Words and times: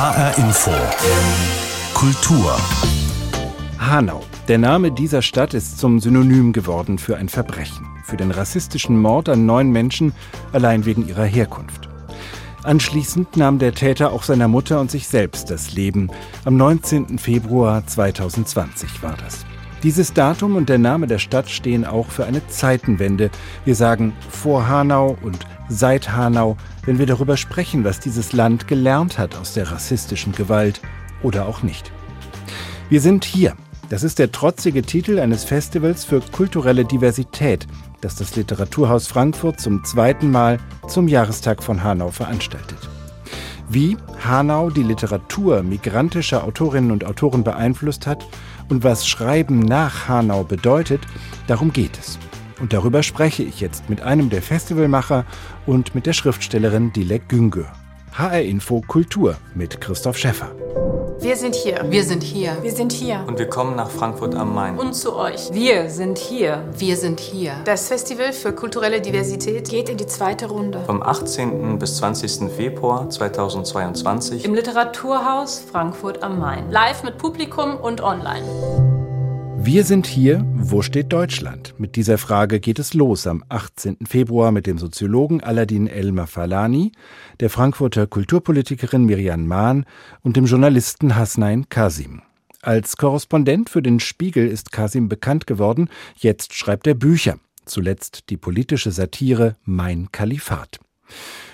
HR 0.00 0.38
Info. 0.38 0.70
Kultur. 1.92 2.56
Hanau. 3.78 4.22
Der 4.48 4.56
Name 4.56 4.90
dieser 4.92 5.20
Stadt 5.20 5.52
ist 5.52 5.78
zum 5.78 6.00
Synonym 6.00 6.54
geworden 6.54 6.96
für 6.96 7.18
ein 7.18 7.28
Verbrechen, 7.28 7.86
für 8.04 8.16
den 8.16 8.30
rassistischen 8.30 8.98
Mord 8.98 9.28
an 9.28 9.44
neun 9.44 9.70
Menschen 9.70 10.14
allein 10.54 10.86
wegen 10.86 11.06
ihrer 11.06 11.26
Herkunft. 11.26 11.90
Anschließend 12.62 13.36
nahm 13.36 13.58
der 13.58 13.74
Täter 13.74 14.12
auch 14.12 14.22
seiner 14.22 14.48
Mutter 14.48 14.80
und 14.80 14.90
sich 14.90 15.06
selbst 15.06 15.50
das 15.50 15.74
Leben. 15.74 16.08
Am 16.46 16.56
19. 16.56 17.18
Februar 17.18 17.86
2020 17.86 19.02
war 19.02 19.18
das. 19.22 19.44
Dieses 19.82 20.12
Datum 20.12 20.56
und 20.56 20.68
der 20.68 20.78
Name 20.78 21.06
der 21.06 21.18
Stadt 21.18 21.48
stehen 21.48 21.86
auch 21.86 22.08
für 22.08 22.26
eine 22.26 22.46
Zeitenwende. 22.48 23.30
Wir 23.64 23.74
sagen 23.74 24.12
vor 24.28 24.68
Hanau 24.68 25.16
und 25.22 25.38
seit 25.70 26.12
Hanau, 26.12 26.58
wenn 26.84 26.98
wir 26.98 27.06
darüber 27.06 27.38
sprechen, 27.38 27.82
was 27.82 27.98
dieses 27.98 28.34
Land 28.34 28.68
gelernt 28.68 29.18
hat 29.18 29.36
aus 29.36 29.54
der 29.54 29.70
rassistischen 29.70 30.32
Gewalt 30.32 30.82
oder 31.22 31.46
auch 31.46 31.62
nicht. 31.62 31.90
Wir 32.90 33.00
sind 33.00 33.24
hier. 33.24 33.54
Das 33.88 34.02
ist 34.02 34.18
der 34.18 34.30
trotzige 34.30 34.82
Titel 34.82 35.18
eines 35.18 35.44
Festivals 35.44 36.04
für 36.04 36.20
kulturelle 36.20 36.84
Diversität, 36.84 37.66
das 38.02 38.16
das 38.16 38.36
Literaturhaus 38.36 39.06
Frankfurt 39.08 39.60
zum 39.60 39.82
zweiten 39.84 40.30
Mal 40.30 40.58
zum 40.88 41.08
Jahrestag 41.08 41.62
von 41.62 41.82
Hanau 41.82 42.10
veranstaltet. 42.10 42.78
Wie 43.72 43.96
Hanau 44.24 44.68
die 44.68 44.82
Literatur 44.82 45.62
migrantischer 45.62 46.42
Autorinnen 46.42 46.90
und 46.90 47.04
Autoren 47.04 47.44
beeinflusst 47.44 48.04
hat 48.04 48.26
und 48.68 48.82
was 48.82 49.06
Schreiben 49.06 49.60
nach 49.60 50.08
Hanau 50.08 50.42
bedeutet, 50.42 51.02
darum 51.46 51.72
geht 51.72 51.96
es. 51.96 52.18
Und 52.58 52.72
darüber 52.72 53.04
spreche 53.04 53.44
ich 53.44 53.60
jetzt 53.60 53.88
mit 53.88 54.02
einem 54.02 54.28
der 54.28 54.42
Festivalmacher 54.42 55.24
und 55.66 55.94
mit 55.94 56.06
der 56.06 56.14
Schriftstellerin 56.14 56.92
Dilek 56.92 57.28
Güngör. 57.28 57.70
HR 58.12 58.42
Info 58.42 58.80
Kultur 58.80 59.36
mit 59.54 59.80
Christoph 59.80 60.18
Schäffer. 60.18 60.50
Wir 61.20 61.36
sind 61.36 61.54
hier. 61.54 61.84
Wir 61.86 62.02
sind 62.02 62.22
hier. 62.22 62.56
Wir 62.62 62.72
sind 62.72 62.92
hier. 62.92 63.22
Und 63.26 63.38
wir 63.38 63.46
kommen 63.46 63.76
nach 63.76 63.90
Frankfurt 63.90 64.34
am 64.34 64.54
Main. 64.54 64.78
Und 64.78 64.94
zu 64.94 65.14
euch. 65.14 65.52
Wir 65.52 65.90
sind 65.90 66.16
hier. 66.16 66.64
Wir 66.72 66.96
sind 66.96 67.20
hier. 67.20 67.52
Das 67.66 67.88
Festival 67.88 68.32
für 68.32 68.54
kulturelle 68.54 69.02
Diversität 69.02 69.68
geht 69.68 69.90
in 69.90 69.98
die 69.98 70.06
zweite 70.06 70.46
Runde. 70.46 70.80
Vom 70.86 71.02
18. 71.02 71.78
bis 71.78 71.98
20. 71.98 72.50
Februar 72.50 73.10
2022 73.10 74.46
im 74.46 74.54
Literaturhaus 74.54 75.60
Frankfurt 75.60 76.22
am 76.22 76.38
Main. 76.38 76.70
Live 76.70 77.02
mit 77.02 77.18
Publikum 77.18 77.76
und 77.76 78.00
online. 78.00 79.09
Wir 79.62 79.84
sind 79.84 80.06
hier, 80.06 80.42
wo 80.54 80.80
steht 80.80 81.12
Deutschland? 81.12 81.74
Mit 81.78 81.96
dieser 81.96 82.16
Frage 82.16 82.60
geht 82.60 82.78
es 82.78 82.94
los 82.94 83.26
am 83.26 83.44
18. 83.50 83.98
Februar 84.06 84.52
mit 84.52 84.66
dem 84.66 84.78
Soziologen 84.78 85.42
Aladin 85.42 85.86
Elmer 85.86 86.26
Falani, 86.26 86.92
der 87.40 87.50
Frankfurter 87.50 88.06
Kulturpolitikerin 88.06 89.04
Miriam 89.04 89.46
Mahn 89.46 89.84
und 90.22 90.38
dem 90.38 90.46
Journalisten 90.46 91.14
Hasnain 91.14 91.68
Kasim. 91.68 92.22
Als 92.62 92.96
Korrespondent 92.96 93.68
für 93.68 93.82
den 93.82 94.00
Spiegel 94.00 94.48
ist 94.48 94.72
Kasim 94.72 95.10
bekannt 95.10 95.46
geworden, 95.46 95.90
jetzt 96.16 96.54
schreibt 96.54 96.86
er 96.86 96.94
Bücher, 96.94 97.38
zuletzt 97.66 98.30
die 98.30 98.38
politische 98.38 98.90
Satire 98.90 99.56
Mein 99.64 100.10
Kalifat. 100.10 100.80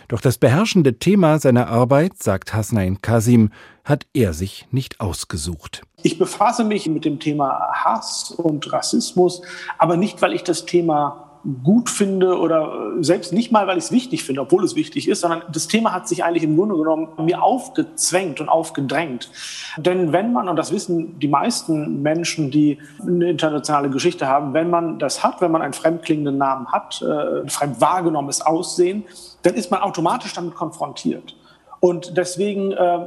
Doch 0.09 0.21
das 0.21 0.39
beherrschende 0.39 0.99
Thema 0.99 1.39
seiner 1.39 1.69
Arbeit, 1.69 2.23
sagt 2.23 2.55
Hasnain 2.55 3.03
Kasim, 3.03 3.51
hat 3.85 4.07
er 4.15 4.33
sich 4.33 4.67
nicht 4.71 5.01
ausgesucht. 5.01 5.83
Ich 6.03 6.19
befasse 6.19 6.65
mich 6.65 6.89
mit 6.89 7.05
dem 7.05 7.19
Thema 7.19 7.71
Hass 7.73 8.31
und 8.31 8.73
Rassismus, 8.73 9.43
aber 9.79 9.97
nicht, 9.97 10.23
weil 10.23 10.33
ich 10.33 10.45
das 10.45 10.67
Thema 10.67 11.27
gut 11.63 11.91
finde 11.91 12.39
oder 12.39 12.93
selbst 13.01 13.33
nicht 13.33 13.53
mal, 13.53 13.67
weil 13.67 13.79
ich 13.79 13.85
es 13.85 13.93
wichtig 13.93 14.25
finde, 14.25 14.41
obwohl 14.41 14.65
es 14.65 14.75
wichtig 14.75 15.09
ist, 15.09 15.21
sondern 15.21 15.43
das 15.53 15.69
Thema 15.69 15.93
hat 15.93 16.09
sich 16.09 16.25
eigentlich 16.25 16.43
im 16.43 16.57
Grunde 16.57 16.77
genommen 16.77 17.09
mir 17.25 17.43
aufgezwängt 17.43 18.41
und 18.41 18.48
aufgedrängt. 18.48 19.31
Denn 19.77 20.13
wenn 20.13 20.33
man, 20.33 20.48
und 20.48 20.57
das 20.57 20.73
wissen 20.73 21.19
die 21.20 21.29
meisten 21.29 22.03
Menschen, 22.03 22.51
die 22.51 22.79
eine 23.01 23.31
internationale 23.31 23.91
Geschichte 23.91 24.27
haben, 24.27 24.55
wenn 24.55 24.70
man 24.70 24.98
das 24.98 25.23
hat, 25.23 25.41
wenn 25.41 25.53
man 25.53 25.63
einen 25.63 25.73
fremdklingenden 25.73 26.36
Namen 26.36 26.67
hat, 26.73 27.03
äh, 27.03 27.42
ein 27.42 27.48
fremd 27.48 27.80
wahrgenommenes 27.80 28.41
Aussehen, 28.41 29.05
dann 29.46 29.55
ist 29.55 29.70
man 29.70 29.80
automatisch 29.80 30.34
damit 30.34 30.57
konfrontiert. 30.57 31.36
Und 31.79 32.17
deswegen 32.17 32.73
äh, 32.73 33.07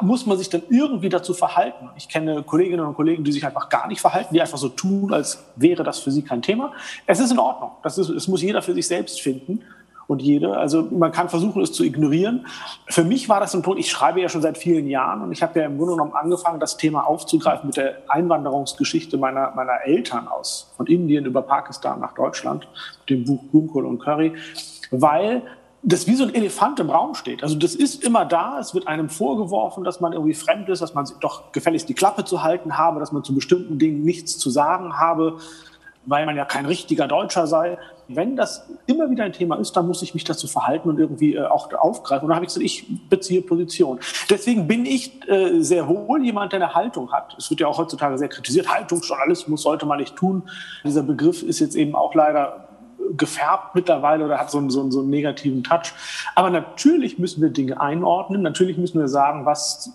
muss 0.00 0.26
man 0.26 0.36
sich 0.36 0.48
dann 0.48 0.62
irgendwie 0.68 1.08
dazu 1.08 1.32
verhalten. 1.32 1.90
Ich 1.96 2.08
kenne 2.08 2.42
Kolleginnen 2.42 2.84
und 2.84 2.94
Kollegen, 2.94 3.22
die 3.22 3.30
sich 3.30 3.46
einfach 3.46 3.68
gar 3.68 3.86
nicht 3.86 4.00
verhalten, 4.00 4.34
die 4.34 4.40
einfach 4.40 4.58
so 4.58 4.68
tun, 4.68 5.12
als 5.12 5.44
wäre 5.54 5.84
das 5.84 6.00
für 6.00 6.10
sie 6.10 6.22
kein 6.22 6.42
Thema. 6.42 6.72
Es 7.06 7.20
ist 7.20 7.30
in 7.30 7.38
Ordnung. 7.38 7.70
Das, 7.84 7.98
ist, 7.98 8.10
das 8.10 8.26
muss 8.26 8.42
jeder 8.42 8.62
für 8.62 8.74
sich 8.74 8.88
selbst 8.88 9.20
finden 9.20 9.60
und 10.08 10.20
jede. 10.22 10.56
Also 10.56 10.88
man 10.90 11.12
kann 11.12 11.28
versuchen, 11.28 11.62
es 11.62 11.72
zu 11.72 11.84
ignorieren. 11.84 12.46
Für 12.88 13.04
mich 13.04 13.28
war 13.28 13.38
das 13.38 13.54
ein 13.54 13.62
Punkt, 13.62 13.78
ich 13.78 13.90
schreibe 13.90 14.20
ja 14.20 14.28
schon 14.28 14.42
seit 14.42 14.58
vielen 14.58 14.88
Jahren 14.88 15.22
und 15.22 15.30
ich 15.30 15.40
habe 15.40 15.60
ja 15.60 15.66
im 15.66 15.78
Grunde 15.78 15.92
genommen 15.92 16.14
angefangen, 16.14 16.58
das 16.58 16.76
Thema 16.78 17.06
aufzugreifen 17.06 17.68
mit 17.68 17.76
der 17.76 17.98
Einwanderungsgeschichte 18.08 19.18
meiner, 19.18 19.52
meiner 19.54 19.84
Eltern 19.84 20.26
aus, 20.26 20.72
von 20.76 20.88
Indien 20.88 21.26
über 21.26 21.42
Pakistan 21.42 22.00
nach 22.00 22.12
Deutschland, 22.14 22.66
mit 23.00 23.10
dem 23.10 23.24
Buch 23.24 23.44
Gunkel 23.52 23.86
und 23.86 24.00
Curry, 24.00 24.34
weil 24.90 25.42
das 25.82 26.06
wie 26.06 26.14
so 26.14 26.24
ein 26.24 26.34
Elefant 26.34 26.78
im 26.80 26.90
Raum 26.90 27.14
steht. 27.14 27.42
Also 27.42 27.56
das 27.56 27.74
ist 27.74 28.04
immer 28.04 28.26
da, 28.26 28.58
es 28.58 28.74
wird 28.74 28.86
einem 28.86 29.08
vorgeworfen, 29.08 29.82
dass 29.82 30.00
man 30.00 30.12
irgendwie 30.12 30.34
fremd 30.34 30.68
ist, 30.68 30.82
dass 30.82 30.94
man 30.94 31.08
doch 31.20 31.52
gefälligst 31.52 31.88
die 31.88 31.94
Klappe 31.94 32.24
zu 32.24 32.42
halten 32.42 32.76
habe, 32.76 33.00
dass 33.00 33.12
man 33.12 33.24
zu 33.24 33.34
bestimmten 33.34 33.78
Dingen 33.78 34.04
nichts 34.04 34.36
zu 34.38 34.50
sagen 34.50 34.98
habe, 34.98 35.38
weil 36.04 36.26
man 36.26 36.36
ja 36.36 36.44
kein 36.44 36.66
richtiger 36.66 37.08
Deutscher 37.08 37.46
sei. 37.46 37.78
Wenn 38.08 38.36
das 38.36 38.68
immer 38.86 39.10
wieder 39.10 39.24
ein 39.24 39.32
Thema 39.32 39.56
ist, 39.56 39.72
dann 39.76 39.86
muss 39.86 40.02
ich 40.02 40.12
mich 40.14 40.24
dazu 40.24 40.48
verhalten 40.48 40.88
und 40.88 40.98
irgendwie 40.98 41.36
äh, 41.36 41.46
auch 41.46 41.72
aufgreifen. 41.72 42.24
Und 42.24 42.30
dann 42.30 42.36
habe 42.36 42.44
ich 42.44 42.48
gesagt, 42.48 42.66
ich 42.66 42.86
beziehe 43.08 43.40
Position. 43.40 44.00
Deswegen 44.28 44.66
bin 44.66 44.84
ich 44.84 45.26
äh, 45.28 45.60
sehr 45.60 45.88
wohl 45.88 46.22
jemand, 46.24 46.52
der 46.52 46.62
eine 46.62 46.74
Haltung 46.74 47.12
hat. 47.12 47.36
Es 47.38 47.48
wird 47.50 47.60
ja 47.60 47.68
auch 47.68 47.78
heutzutage 47.78 48.18
sehr 48.18 48.28
kritisiert. 48.28 48.68
Haltungsjournalismus 48.68 49.62
sollte 49.62 49.86
man 49.86 49.98
nicht 49.98 50.16
tun. 50.16 50.42
Dieser 50.84 51.02
Begriff 51.02 51.42
ist 51.42 51.60
jetzt 51.60 51.76
eben 51.76 51.94
auch 51.94 52.14
leider 52.14 52.69
gefärbt 53.16 53.74
mittlerweile 53.74 54.24
oder 54.24 54.38
hat 54.38 54.50
so 54.50 54.58
einen, 54.58 54.70
so, 54.70 54.80
einen, 54.80 54.92
so 54.92 55.00
einen 55.00 55.10
negativen 55.10 55.62
Touch. 55.62 55.92
Aber 56.34 56.50
natürlich 56.50 57.18
müssen 57.18 57.42
wir 57.42 57.50
Dinge 57.50 57.80
einordnen. 57.80 58.42
Natürlich 58.42 58.78
müssen 58.78 59.00
wir 59.00 59.08
sagen, 59.08 59.46
was 59.46 59.92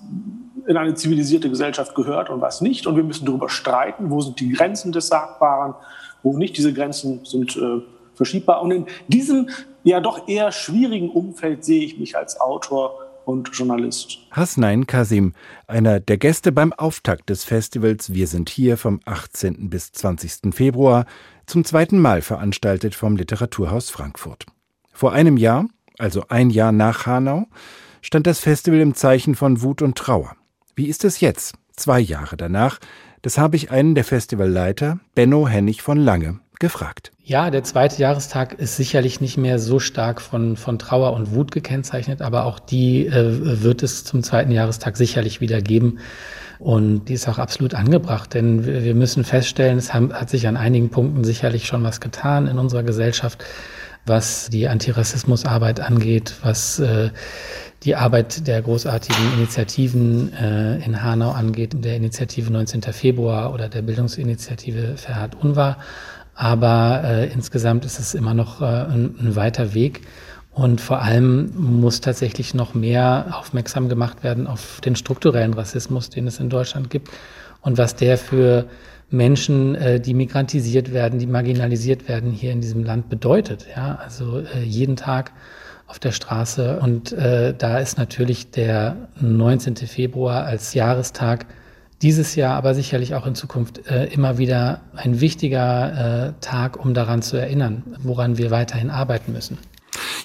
in 0.68 0.78
eine 0.78 0.96
zivilisierte 0.96 1.50
Gesellschaft 1.50 1.96
gehört 1.96 2.30
und 2.30 2.42
was 2.42 2.62
nicht. 2.62 2.88
Und 2.88 2.96
wir 2.96 3.04
müssen 3.04 3.26
darüber 3.26 3.50
streiten, 3.50 4.10
wo 4.10 4.22
sind 4.22 4.40
die 4.40 4.52
Grenzen 4.52 4.92
des 4.92 5.08
Sagbaren, 5.08 5.76
wo 6.24 6.38
nicht. 6.38 6.58
Diese 6.58 6.74
Grenzen 6.74 7.24
sind 7.26 7.56
äh, 7.56 7.82
verschiebbar. 8.16 8.62
Und 8.62 8.72
in 8.72 8.86
diesem 9.08 9.50
ja 9.84 10.00
doch 10.00 10.28
eher 10.28 10.52
schwierigen 10.52 11.10
Umfeld 11.10 11.64
sehe 11.64 11.84
ich 11.84 12.00
mich 12.00 12.18
als 12.18 12.42
Autor 12.42 13.05
und 13.26 13.50
Journalist. 13.54 14.20
Hasnain 14.32 14.88
Kasim, 14.88 15.34
einer 15.68 16.00
der 16.00 16.18
Gäste 16.18 16.52
beim 16.52 16.74
Auftakt 16.74 17.30
des 17.30 17.44
Festivals 17.44 18.14
Wir 18.14 18.28
sind 18.28 18.50
hier 18.50 18.78
vom 18.78 19.00
18. 19.06 19.70
bis 19.70 19.92
20. 19.92 20.54
Februar 20.54 21.06
zum 21.46 21.64
zweiten 21.64 22.00
Mal 22.00 22.22
veranstaltet 22.22 22.96
vom 22.96 23.16
Literaturhaus 23.16 23.90
Frankfurt. 23.90 24.46
Vor 24.94 25.12
einem 25.12 25.38
Jahr, 25.38 25.68
also 25.98 26.26
ein 26.30 26.50
Jahr 26.50 26.72
nach 26.72 27.06
Hanau, 27.06 27.48
stand 28.02 28.28
das 28.28 28.40
Festival 28.40 28.80
im 28.80 28.94
Zeichen 28.94 29.36
von 29.36 29.62
Wut 29.62 29.82
und 29.82 29.98
Trauer. 29.98 30.36
Wie 30.76 30.88
ist 30.88 31.04
es 31.04 31.20
jetzt, 31.20 31.56
zwei 31.76 32.00
Jahre 32.00 32.38
danach? 32.38 32.80
Das 33.22 33.38
habe 33.38 33.56
ich 33.56 33.72
einen 33.72 33.96
der 33.96 34.04
Festivalleiter, 34.04 35.00
Benno 35.16 35.48
Hennig 35.48 35.82
von 35.82 35.98
Lange, 35.98 36.40
gefragt. 36.60 37.12
Ja, 37.24 37.50
der 37.50 37.64
zweite 37.64 38.02
Jahrestag 38.02 38.54
ist 38.54 38.78
sicherlich 38.78 39.22
nicht 39.22 39.38
mehr 39.38 39.60
so 39.60 39.80
stark 39.80 40.22
von, 40.22 40.58
von 40.58 40.80
Trauer 40.80 41.14
und 41.14 41.34
Wut 41.34 41.52
gekennzeichnet, 41.52 42.22
aber 42.22 42.46
auch 42.46 42.60
die 42.60 43.08
äh, 43.08 43.64
wird 43.64 43.84
es 43.84 44.04
zum 44.04 44.24
zweiten 44.24 44.52
Jahrestag 44.52 44.98
sicherlich 44.98 45.42
wieder 45.42 45.62
geben. 45.62 46.00
Und 46.60 47.06
die 47.06 47.14
ist 47.14 47.28
auch 47.28 47.38
absolut 47.38 47.74
angebracht, 47.74 48.34
denn 48.34 48.66
wir 48.66 48.96
müssen 48.96 49.26
feststellen, 49.26 49.78
es 49.78 49.94
hat 49.94 50.30
sich 50.30 50.48
an 50.48 50.56
einigen 50.56 50.90
Punkten 50.90 51.24
sicherlich 51.26 51.68
schon 51.68 51.84
was 51.84 52.00
getan 52.00 52.48
in 52.48 52.58
unserer 52.58 52.84
Gesellschaft, 52.84 53.44
was 54.06 54.50
die 54.50 54.68
Antirassismusarbeit 54.68 55.80
angeht, 55.80 56.36
was 56.44 56.80
äh, 56.80 57.10
die 57.84 57.96
Arbeit 57.96 58.48
der 58.48 58.62
großartigen 58.62 59.34
Initiativen 59.34 60.34
äh, 60.34 60.78
in 60.84 61.04
Hanau 61.04 61.32
angeht, 61.32 61.74
der 61.84 61.96
Initiative 61.96 62.52
19. 62.52 62.82
Februar 62.82 63.54
oder 63.54 63.70
der 63.70 63.82
Bildungsinitiative 63.82 64.98
Ferhat 64.98 65.36
Unwahr. 65.36 65.78
Aber 66.36 67.02
äh, 67.04 67.32
insgesamt 67.32 67.86
ist 67.86 68.00
es 68.00 68.14
immer 68.14 68.34
noch 68.34 68.62
äh, 68.62 68.66
ein, 68.66 69.16
ein 69.20 69.36
weiter 69.36 69.74
Weg. 69.74 70.02
Und 70.52 70.80
vor 70.80 71.02
allem 71.02 71.52
muss 71.56 72.00
tatsächlich 72.00 72.54
noch 72.54 72.74
mehr 72.74 73.36
aufmerksam 73.38 73.90
gemacht 73.90 74.24
werden 74.24 74.48
auf 74.48 74.80
den 74.82 74.96
strukturellen 74.96 75.54
Rassismus, 75.54 76.10
den 76.10 76.28
es 76.28 76.40
in 76.40 76.50
Deutschland 76.50 76.90
gibt 76.90 77.10
und 77.62 77.78
was 77.78 77.96
der 77.96 78.18
für 78.18 78.66
Menschen, 79.10 79.76
äh, 79.76 80.00
die 80.00 80.14
migrantisiert 80.14 80.94
werden, 80.94 81.20
die 81.20 81.28
marginalisiert 81.28 82.08
werden, 82.08 82.32
hier 82.32 82.52
in 82.52 82.62
diesem 82.62 82.84
Land 82.84 83.10
bedeutet. 83.10 83.66
Ja, 83.76 83.96
also 83.96 84.40
äh, 84.40 84.64
jeden 84.64 84.96
Tag 84.96 85.32
auf 85.88 86.00
der 86.00 86.12
Straße. 86.12 86.80
Und 86.80 87.12
äh, 87.12 87.54
da 87.56 87.80
ist 87.80 87.98
natürlich 87.98 88.52
der 88.52 88.96
19. 89.20 89.76
Februar 89.78 90.46
als 90.46 90.74
Jahrestag 90.74 91.46
dieses 92.06 92.36
Jahr, 92.36 92.56
aber 92.56 92.76
sicherlich 92.76 93.16
auch 93.16 93.26
in 93.26 93.34
Zukunft 93.34 93.88
äh, 93.88 94.06
immer 94.06 94.38
wieder 94.38 94.82
ein 94.96 95.22
wichtiger 95.22 96.28
äh, 96.28 96.34
Tag, 96.40 96.78
um 96.78 96.94
daran 96.94 97.24
zu 97.24 97.36
erinnern, 97.36 97.82
woran 97.98 98.38
wir 98.38 98.52
weiterhin 98.52 98.92
arbeiten 98.92 99.34
müssen. 99.34 99.58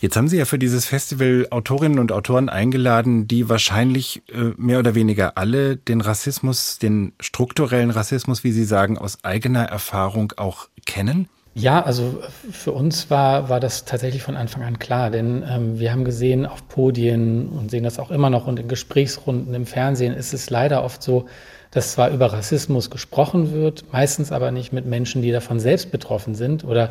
Jetzt 0.02 0.14
haben 0.14 0.28
Sie 0.28 0.36
ja 0.36 0.44
für 0.44 0.58
dieses 0.58 0.84
Festival 0.84 1.46
Autorinnen 1.50 1.98
und 1.98 2.12
Autoren 2.12 2.50
eingeladen, 2.50 3.26
die 3.26 3.48
wahrscheinlich 3.48 4.22
äh, 4.28 4.52
mehr 4.58 4.78
oder 4.78 4.94
weniger 4.94 5.38
alle 5.38 5.78
den 5.78 6.02
Rassismus, 6.02 6.78
den 6.78 7.14
strukturellen 7.18 7.90
Rassismus, 7.90 8.44
wie 8.44 8.52
Sie 8.52 8.64
sagen, 8.64 8.98
aus 8.98 9.24
eigener 9.24 9.64
Erfahrung 9.64 10.34
auch 10.36 10.68
kennen. 10.84 11.30
Ja, 11.54 11.82
also 11.82 12.22
für 12.50 12.72
uns 12.72 13.08
war, 13.08 13.48
war 13.48 13.58
das 13.58 13.86
tatsächlich 13.86 14.22
von 14.22 14.36
Anfang 14.36 14.64
an 14.64 14.78
klar, 14.78 15.10
denn 15.10 15.44
ähm, 15.48 15.78
wir 15.78 15.92
haben 15.92 16.04
gesehen 16.04 16.44
auf 16.44 16.68
Podien 16.68 17.48
und 17.48 17.70
sehen 17.70 17.84
das 17.84 17.98
auch 17.98 18.10
immer 18.10 18.28
noch 18.28 18.46
und 18.46 18.60
in 18.60 18.68
Gesprächsrunden 18.68 19.54
im 19.54 19.64
Fernsehen 19.64 20.12
ist 20.12 20.34
es 20.34 20.50
leider 20.50 20.84
oft 20.84 21.02
so, 21.02 21.26
dass 21.70 21.92
zwar 21.92 22.10
über 22.10 22.32
Rassismus 22.32 22.90
gesprochen 22.90 23.52
wird, 23.52 23.84
meistens 23.92 24.32
aber 24.32 24.50
nicht 24.50 24.72
mit 24.72 24.86
Menschen, 24.86 25.22
die 25.22 25.30
davon 25.30 25.60
selbst 25.60 25.90
betroffen 25.90 26.34
sind 26.34 26.64
oder 26.64 26.90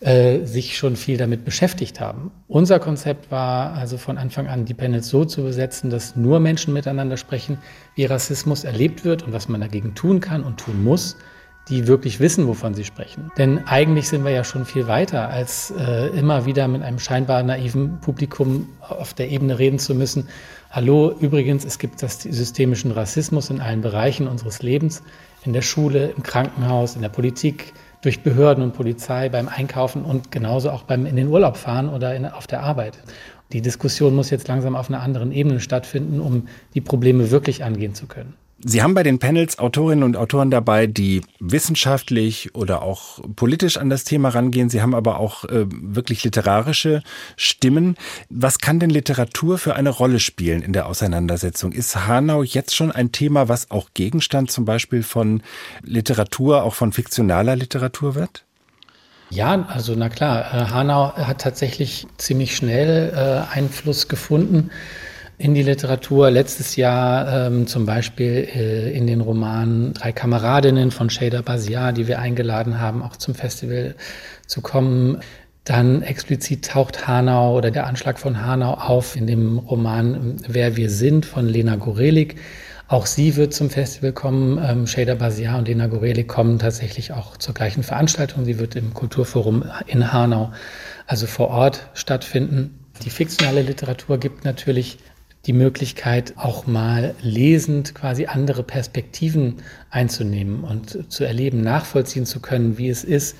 äh, 0.00 0.44
sich 0.44 0.76
schon 0.78 0.96
viel 0.96 1.16
damit 1.16 1.44
beschäftigt 1.44 2.00
haben. 2.00 2.30
Unser 2.48 2.80
Konzept 2.80 3.30
war 3.30 3.74
also 3.74 3.98
von 3.98 4.18
Anfang 4.18 4.46
an, 4.46 4.64
die 4.64 4.74
Panels 4.74 5.08
so 5.08 5.24
zu 5.24 5.42
besetzen, 5.42 5.90
dass 5.90 6.16
nur 6.16 6.40
Menschen 6.40 6.72
miteinander 6.72 7.16
sprechen, 7.16 7.58
wie 7.94 8.06
Rassismus 8.06 8.64
erlebt 8.64 9.04
wird 9.04 9.22
und 9.22 9.32
was 9.32 9.48
man 9.48 9.60
dagegen 9.60 9.94
tun 9.94 10.20
kann 10.20 10.42
und 10.42 10.58
tun 10.58 10.82
muss 10.82 11.16
die 11.70 11.86
wirklich 11.86 12.18
wissen, 12.20 12.48
wovon 12.48 12.74
sie 12.74 12.84
sprechen. 12.84 13.30
Denn 13.38 13.66
eigentlich 13.66 14.08
sind 14.08 14.24
wir 14.24 14.32
ja 14.32 14.44
schon 14.44 14.64
viel 14.64 14.88
weiter, 14.88 15.28
als 15.28 15.72
äh, 15.78 16.08
immer 16.08 16.44
wieder 16.44 16.66
mit 16.68 16.82
einem 16.82 16.98
scheinbar 16.98 17.42
naiven 17.42 18.00
Publikum 18.00 18.68
auf 18.80 19.14
der 19.14 19.30
Ebene 19.30 19.58
reden 19.58 19.78
zu 19.78 19.94
müssen. 19.94 20.28
Hallo, 20.72 21.12
übrigens, 21.18 21.64
es 21.64 21.80
gibt 21.80 22.00
das 22.00 22.22
systemischen 22.22 22.92
Rassismus 22.92 23.50
in 23.50 23.60
allen 23.60 23.80
Bereichen 23.80 24.28
unseres 24.28 24.62
Lebens, 24.62 25.02
in 25.44 25.52
der 25.52 25.62
Schule, 25.62 26.12
im 26.16 26.22
Krankenhaus, 26.22 26.94
in 26.94 27.02
der 27.02 27.08
Politik, 27.08 27.72
durch 28.02 28.22
Behörden 28.22 28.62
und 28.62 28.72
Polizei, 28.72 29.28
beim 29.30 29.48
Einkaufen 29.48 30.04
und 30.04 30.30
genauso 30.30 30.70
auch 30.70 30.84
beim 30.84 31.06
in 31.06 31.16
den 31.16 31.26
Urlaub 31.26 31.56
fahren 31.56 31.88
oder 31.88 32.14
in, 32.14 32.24
auf 32.24 32.46
der 32.46 32.62
Arbeit. 32.62 33.00
Die 33.52 33.62
Diskussion 33.62 34.14
muss 34.14 34.30
jetzt 34.30 34.46
langsam 34.46 34.76
auf 34.76 34.88
einer 34.88 35.00
anderen 35.00 35.32
Ebene 35.32 35.58
stattfinden, 35.58 36.20
um 36.20 36.46
die 36.74 36.80
Probleme 36.80 37.32
wirklich 37.32 37.64
angehen 37.64 37.96
zu 37.96 38.06
können. 38.06 38.34
Sie 38.62 38.82
haben 38.82 38.92
bei 38.92 39.02
den 39.02 39.18
Panels 39.18 39.58
Autorinnen 39.58 40.04
und 40.04 40.18
Autoren 40.18 40.50
dabei, 40.50 40.86
die 40.86 41.22
wissenschaftlich 41.38 42.54
oder 42.54 42.82
auch 42.82 43.20
politisch 43.34 43.78
an 43.78 43.88
das 43.88 44.04
Thema 44.04 44.28
rangehen. 44.28 44.68
Sie 44.68 44.82
haben 44.82 44.94
aber 44.94 45.18
auch 45.18 45.44
äh, 45.44 45.64
wirklich 45.70 46.24
literarische 46.24 47.02
Stimmen. 47.36 47.96
Was 48.28 48.58
kann 48.58 48.78
denn 48.78 48.90
Literatur 48.90 49.56
für 49.56 49.76
eine 49.76 49.88
Rolle 49.88 50.20
spielen 50.20 50.60
in 50.60 50.74
der 50.74 50.86
Auseinandersetzung? 50.86 51.72
Ist 51.72 52.06
Hanau 52.06 52.42
jetzt 52.42 52.76
schon 52.76 52.92
ein 52.92 53.12
Thema, 53.12 53.48
was 53.48 53.70
auch 53.70 53.88
Gegenstand 53.94 54.50
zum 54.50 54.66
Beispiel 54.66 55.02
von 55.02 55.42
Literatur, 55.82 56.62
auch 56.64 56.74
von 56.74 56.92
fiktionaler 56.92 57.56
Literatur 57.56 58.14
wird? 58.14 58.44
Ja, 59.30 59.64
also 59.68 59.94
na 59.96 60.10
klar, 60.10 60.40
äh, 60.52 60.66
Hanau 60.70 61.14
hat 61.14 61.40
tatsächlich 61.40 62.06
ziemlich 62.18 62.56
schnell 62.56 63.12
äh, 63.14 63.54
Einfluss 63.54 64.08
gefunden 64.08 64.70
in 65.40 65.54
die 65.54 65.62
Literatur. 65.62 66.30
Letztes 66.30 66.76
Jahr 66.76 67.46
ähm, 67.46 67.66
zum 67.66 67.86
Beispiel 67.86 68.46
äh, 68.54 68.92
in 68.92 69.06
den 69.06 69.22
Roman 69.22 69.94
Drei 69.94 70.12
Kameradinnen 70.12 70.90
von 70.90 71.08
Shader 71.08 71.42
Baziar, 71.42 71.92
die 71.92 72.06
wir 72.06 72.18
eingeladen 72.18 72.78
haben, 72.78 73.02
auch 73.02 73.16
zum 73.16 73.34
Festival 73.34 73.94
zu 74.46 74.60
kommen. 74.60 75.20
Dann 75.64 76.02
explizit 76.02 76.66
taucht 76.66 77.08
Hanau 77.08 77.56
oder 77.56 77.70
der 77.70 77.86
Anschlag 77.86 78.18
von 78.18 78.44
Hanau 78.44 78.74
auf 78.74 79.16
in 79.16 79.26
dem 79.26 79.58
Roman 79.58 80.36
Wer 80.46 80.76
wir 80.76 80.90
sind 80.90 81.24
von 81.24 81.48
Lena 81.48 81.76
Gorelik. 81.76 82.36
Auch 82.88 83.06
sie 83.06 83.36
wird 83.36 83.54
zum 83.54 83.70
Festival 83.70 84.12
kommen. 84.12 84.60
Ähm, 84.62 84.86
Shader 84.86 85.14
Baziar 85.14 85.56
und 85.58 85.68
Lena 85.68 85.86
Gorelik 85.86 86.28
kommen 86.28 86.58
tatsächlich 86.58 87.12
auch 87.12 87.38
zur 87.38 87.54
gleichen 87.54 87.82
Veranstaltung. 87.82 88.44
Sie 88.44 88.58
wird 88.58 88.76
im 88.76 88.92
Kulturforum 88.92 89.64
in 89.86 90.12
Hanau, 90.12 90.52
also 91.06 91.26
vor 91.26 91.48
Ort, 91.48 91.88
stattfinden. 91.94 92.78
Die 93.04 93.10
fiktionale 93.10 93.62
Literatur 93.62 94.18
gibt 94.18 94.44
natürlich 94.44 94.98
die 95.46 95.52
Möglichkeit, 95.52 96.34
auch 96.36 96.66
mal 96.66 97.14
lesend 97.22 97.94
quasi 97.94 98.26
andere 98.26 98.62
Perspektiven 98.62 99.56
einzunehmen 99.90 100.64
und 100.64 101.10
zu 101.10 101.24
erleben, 101.24 101.62
nachvollziehen 101.62 102.26
zu 102.26 102.40
können, 102.40 102.76
wie 102.76 102.90
es 102.90 103.04
ist, 103.04 103.36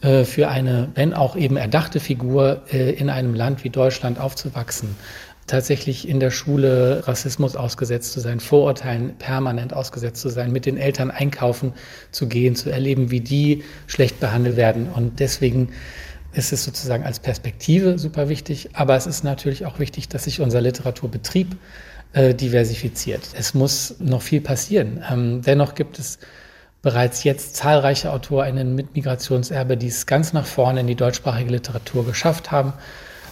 äh, 0.00 0.24
für 0.24 0.48
eine, 0.48 0.90
wenn 0.94 1.12
auch 1.12 1.34
eben 1.34 1.56
erdachte 1.56 1.98
Figur 1.98 2.62
äh, 2.72 2.92
in 2.92 3.10
einem 3.10 3.34
Land 3.34 3.64
wie 3.64 3.70
Deutschland 3.70 4.20
aufzuwachsen, 4.20 4.96
tatsächlich 5.46 6.08
in 6.08 6.20
der 6.20 6.30
Schule 6.30 7.06
Rassismus 7.06 7.56
ausgesetzt 7.56 8.12
zu 8.12 8.20
sein, 8.20 8.40
Vorurteilen 8.40 9.16
permanent 9.18 9.74
ausgesetzt 9.74 10.20
zu 10.20 10.28
sein, 10.28 10.52
mit 10.52 10.66
den 10.66 10.76
Eltern 10.76 11.10
einkaufen 11.10 11.72
zu 12.10 12.28
gehen, 12.28 12.54
zu 12.54 12.70
erleben, 12.70 13.10
wie 13.10 13.20
die 13.20 13.64
schlecht 13.86 14.20
behandelt 14.20 14.56
werden. 14.56 14.88
Und 14.88 15.20
deswegen 15.20 15.70
ist 16.34 16.52
es 16.52 16.64
sozusagen 16.64 17.04
als 17.04 17.20
Perspektive 17.20 17.98
super 17.98 18.28
wichtig, 18.28 18.70
aber 18.74 18.96
es 18.96 19.06
ist 19.06 19.24
natürlich 19.24 19.66
auch 19.66 19.78
wichtig, 19.78 20.08
dass 20.08 20.24
sich 20.24 20.40
unser 20.40 20.60
Literaturbetrieb 20.60 21.56
äh, 22.12 22.34
diversifiziert. 22.34 23.28
Es 23.36 23.54
muss 23.54 23.96
noch 23.98 24.22
viel 24.22 24.40
passieren. 24.40 25.02
Ähm, 25.10 25.42
dennoch 25.42 25.74
gibt 25.74 25.98
es 25.98 26.18
bereits 26.82 27.24
jetzt 27.24 27.56
zahlreiche 27.56 28.12
AutorInnen 28.12 28.74
mit 28.74 28.94
Migrationserbe, 28.94 29.76
die 29.76 29.88
es 29.88 30.06
ganz 30.06 30.32
nach 30.32 30.46
vorne 30.46 30.80
in 30.80 30.86
die 30.86 30.94
deutschsprachige 30.94 31.50
Literatur 31.50 32.04
geschafft 32.04 32.50
haben 32.50 32.74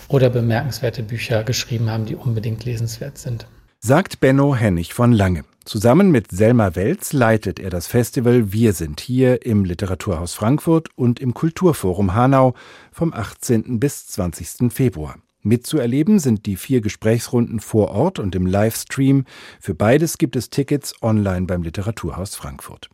oder 0.08 0.30
bemerkenswerte 0.30 1.02
Bücher 1.02 1.44
geschrieben 1.44 1.90
haben, 1.90 2.06
die 2.06 2.16
unbedingt 2.16 2.64
lesenswert 2.64 3.18
sind. 3.18 3.46
Sagt 3.80 4.20
Benno 4.20 4.54
Hennig 4.54 4.94
von 4.94 5.12
Lange. 5.12 5.44
Zusammen 5.64 6.10
mit 6.10 6.32
Selma 6.32 6.74
Welz 6.74 7.12
leitet 7.12 7.60
er 7.60 7.70
das 7.70 7.86
Festival 7.86 8.52
Wir 8.52 8.72
sind 8.72 9.00
hier 9.00 9.46
im 9.46 9.64
Literaturhaus 9.64 10.34
Frankfurt 10.34 10.88
und 10.96 11.20
im 11.20 11.34
Kulturforum 11.34 12.14
Hanau 12.14 12.54
vom 12.90 13.12
18. 13.12 13.78
bis 13.78 14.08
20. 14.08 14.72
Februar. 14.72 15.16
Mitzuerleben 15.42 16.18
sind 16.18 16.46
die 16.46 16.56
vier 16.56 16.80
Gesprächsrunden 16.80 17.60
vor 17.60 17.90
Ort 17.90 18.18
und 18.18 18.34
im 18.34 18.44
Livestream. 18.46 19.24
Für 19.60 19.74
beides 19.74 20.18
gibt 20.18 20.34
es 20.34 20.50
Tickets 20.50 21.00
online 21.00 21.46
beim 21.46 21.62
Literaturhaus 21.62 22.34
Frankfurt. 22.34 22.90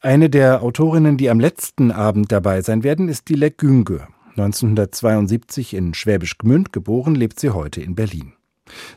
Eine 0.00 0.30
der 0.30 0.62
Autorinnen, 0.62 1.16
die 1.16 1.30
am 1.30 1.38
letzten 1.38 1.92
Abend 1.92 2.32
dabei 2.32 2.62
sein 2.62 2.82
werden, 2.82 3.08
ist 3.08 3.28
Dilek 3.28 3.58
Güngör. 3.58 4.08
1972 4.30 5.74
in 5.74 5.94
Schwäbisch 5.94 6.38
Gmünd 6.38 6.72
geboren, 6.72 7.14
lebt 7.14 7.38
sie 7.38 7.50
heute 7.50 7.82
in 7.82 7.94
Berlin. 7.94 8.32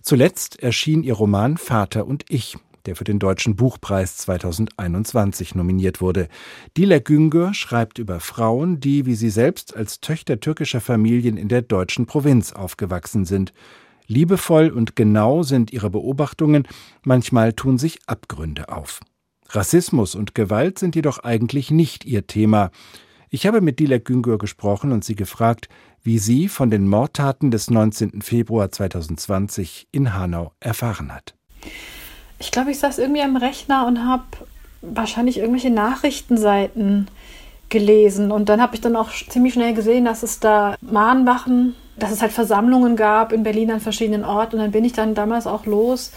Zuletzt 0.02 0.62
erschien 0.62 1.04
ihr 1.04 1.14
Roman 1.14 1.58
Vater 1.58 2.06
und 2.06 2.26
ich, 2.30 2.58
der 2.86 2.96
für 2.96 3.04
den 3.04 3.20
Deutschen 3.20 3.56
Buchpreis 3.56 4.18
2021 4.18 5.56
nominiert 5.56 6.02
wurde. 6.02 6.28
Dila 6.78 7.00
Güngör 7.00 7.54
schreibt 7.54 7.98
über 7.98 8.20
Frauen, 8.20 8.80
die, 8.80 9.06
wie 9.06 9.16
sie 9.16 9.30
selbst, 9.30 9.76
als 9.76 10.00
Töchter 10.00 10.40
türkischer 10.40 10.82
Familien 10.82 11.38
in 11.38 11.48
der 11.48 11.62
deutschen 11.62 12.06
Provinz 12.06 12.54
aufgewachsen 12.54 13.26
sind. 13.26 13.54
Liebevoll 14.08 14.70
und 14.70 14.96
genau 14.96 15.42
sind 15.42 15.74
ihre 15.74 15.90
Beobachtungen, 15.90 16.68
manchmal 17.04 17.54
tun 17.54 17.78
sich 17.78 18.00
Abgründe 18.06 18.70
auf. 18.70 19.00
Rassismus 19.50 20.16
und 20.16 20.36
Gewalt 20.36 20.80
sind 20.80 20.96
jedoch 20.96 21.20
eigentlich 21.20 21.72
nicht 21.72 22.06
ihr 22.06 22.28
Thema. 22.28 22.72
Ich 23.36 23.46
habe 23.46 23.60
mit 23.60 23.80
Dilek 23.80 24.06
Güngör 24.06 24.38
gesprochen 24.38 24.94
und 24.94 25.04
sie 25.04 25.14
gefragt, 25.14 25.68
wie 26.04 26.20
sie 26.20 26.48
von 26.48 26.70
den 26.70 26.88
Mordtaten 26.88 27.52
des 27.52 27.70
19. 27.70 28.22
Februar 28.22 28.72
2020 28.72 29.90
in 29.92 30.14
Hanau 30.14 30.54
erfahren 30.62 31.14
hat. 31.14 31.34
Ich 32.40 32.50
glaube, 32.52 32.72
ich 32.72 32.80
saß 32.80 32.98
irgendwie 32.98 33.24
am 33.24 33.36
Rechner 33.36 33.88
und 33.88 34.08
habe 34.08 34.24
wahrscheinlich 34.82 35.40
irgendwelche 35.40 35.70
Nachrichtenseiten 35.70 37.10
gelesen. 37.68 38.32
Und 38.32 38.48
dann 38.48 38.62
habe 38.62 38.74
ich 38.76 38.80
dann 38.80 38.96
auch 38.96 39.12
ziemlich 39.12 39.56
schnell 39.56 39.74
gesehen, 39.74 40.06
dass 40.06 40.24
es 40.24 40.40
da 40.40 40.78
Mahnwachen, 40.80 41.76
dass 41.98 42.14
es 42.14 42.22
halt 42.22 42.32
Versammlungen 42.32 42.96
gab 42.96 43.34
in 43.34 43.44
Berlin 43.44 43.70
an 43.70 43.82
verschiedenen 43.82 44.24
Orten. 44.24 44.56
Und 44.56 44.62
dann 44.62 44.72
bin 44.72 44.86
ich 44.86 44.94
dann 44.94 45.14
damals 45.14 45.46
auch 45.46 45.66
los 45.66 46.14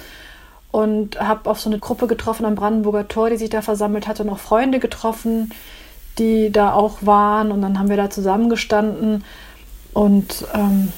und 0.71 1.21
habe 1.21 1.51
auf 1.51 1.59
so 1.59 1.69
eine 1.69 1.81
Gruppe 1.81 2.07
getroffen 2.07 2.47
am 2.47 2.55
Brandenburger 2.55 3.09
Tor, 3.09 3.29
die 3.29 3.39
sich 3.39 3.51
da 3.51 3.61
versammelt 3.61 4.07
hatte, 4.07 4.23
und 4.23 4.29
auch 4.29 4.39
Freunde 4.39 4.79
getroffen, 4.79 5.51
die 6.19 6.51
da 6.51 6.73
auch 6.73 6.99
waren. 7.03 7.53
Und 7.53 7.63
dann 7.63 7.79
haben 7.79 7.89
wir 7.89 7.97
da 7.97 8.11
zusammengestanden 8.11 9.25
und 9.93 10.47
ähm, 10.55 10.93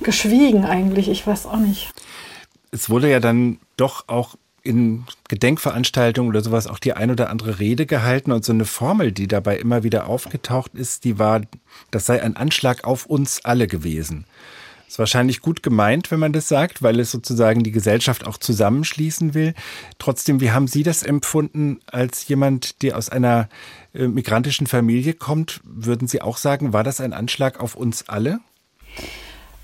geschwiegen 0.00 0.64
eigentlich. 0.64 1.08
Ich 1.08 1.26
weiß 1.26 1.46
auch 1.46 1.56
nicht. 1.56 1.90
Es 2.70 2.90
wurde 2.90 3.10
ja 3.10 3.20
dann 3.20 3.58
doch 3.76 4.08
auch 4.08 4.36
in 4.64 5.04
Gedenkveranstaltungen 5.28 6.30
oder 6.30 6.40
sowas 6.40 6.66
auch 6.66 6.78
die 6.78 6.94
ein 6.94 7.10
oder 7.10 7.28
andere 7.28 7.58
Rede 7.60 7.84
gehalten 7.84 8.32
und 8.32 8.44
so 8.44 8.52
eine 8.52 8.64
Formel, 8.64 9.12
die 9.12 9.28
dabei 9.28 9.58
immer 9.58 9.82
wieder 9.82 10.08
aufgetaucht 10.08 10.74
ist, 10.74 11.04
die 11.04 11.18
war, 11.18 11.42
das 11.90 12.06
sei 12.06 12.22
ein 12.22 12.36
Anschlag 12.36 12.84
auf 12.84 13.04
uns 13.04 13.44
alle 13.44 13.66
gewesen. 13.66 14.24
Ist 14.88 14.98
wahrscheinlich 14.98 15.40
gut 15.40 15.62
gemeint, 15.62 16.10
wenn 16.10 16.20
man 16.20 16.32
das 16.32 16.48
sagt, 16.48 16.82
weil 16.82 17.00
es 17.00 17.10
sozusagen 17.10 17.62
die 17.62 17.72
Gesellschaft 17.72 18.26
auch 18.26 18.38
zusammenschließen 18.38 19.34
will. 19.34 19.54
Trotzdem, 19.98 20.40
wie 20.40 20.52
haben 20.52 20.68
Sie 20.68 20.82
das 20.82 21.02
empfunden 21.02 21.80
als 21.86 22.28
jemand, 22.28 22.82
der 22.82 22.96
aus 22.96 23.08
einer 23.08 23.48
äh, 23.94 24.06
migrantischen 24.06 24.66
Familie 24.66 25.14
kommt? 25.14 25.60
Würden 25.64 26.06
Sie 26.06 26.22
auch 26.22 26.36
sagen, 26.36 26.72
war 26.72 26.84
das 26.84 27.00
ein 27.00 27.12
Anschlag 27.12 27.60
auf 27.60 27.74
uns 27.74 28.08
alle? 28.08 28.40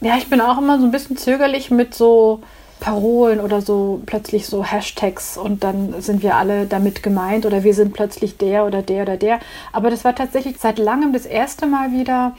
Ja, 0.00 0.16
ich 0.16 0.28
bin 0.28 0.40
auch 0.40 0.58
immer 0.58 0.78
so 0.80 0.86
ein 0.86 0.92
bisschen 0.92 1.16
zögerlich 1.16 1.70
mit 1.70 1.94
so 1.94 2.42
Parolen 2.80 3.40
oder 3.40 3.60
so 3.60 4.02
plötzlich 4.06 4.46
so 4.46 4.64
Hashtags 4.64 5.36
und 5.36 5.62
dann 5.62 6.00
sind 6.00 6.22
wir 6.22 6.36
alle 6.36 6.66
damit 6.66 7.02
gemeint 7.02 7.46
oder 7.46 7.62
wir 7.62 7.74
sind 7.74 7.92
plötzlich 7.92 8.38
der 8.38 8.64
oder 8.64 8.82
der 8.82 9.02
oder 9.02 9.16
der. 9.16 9.38
Aber 9.72 9.90
das 9.90 10.04
war 10.04 10.14
tatsächlich 10.14 10.56
seit 10.58 10.78
langem 10.78 11.12
das 11.12 11.26
erste 11.26 11.66
Mal 11.66 11.92
wieder, 11.92 12.34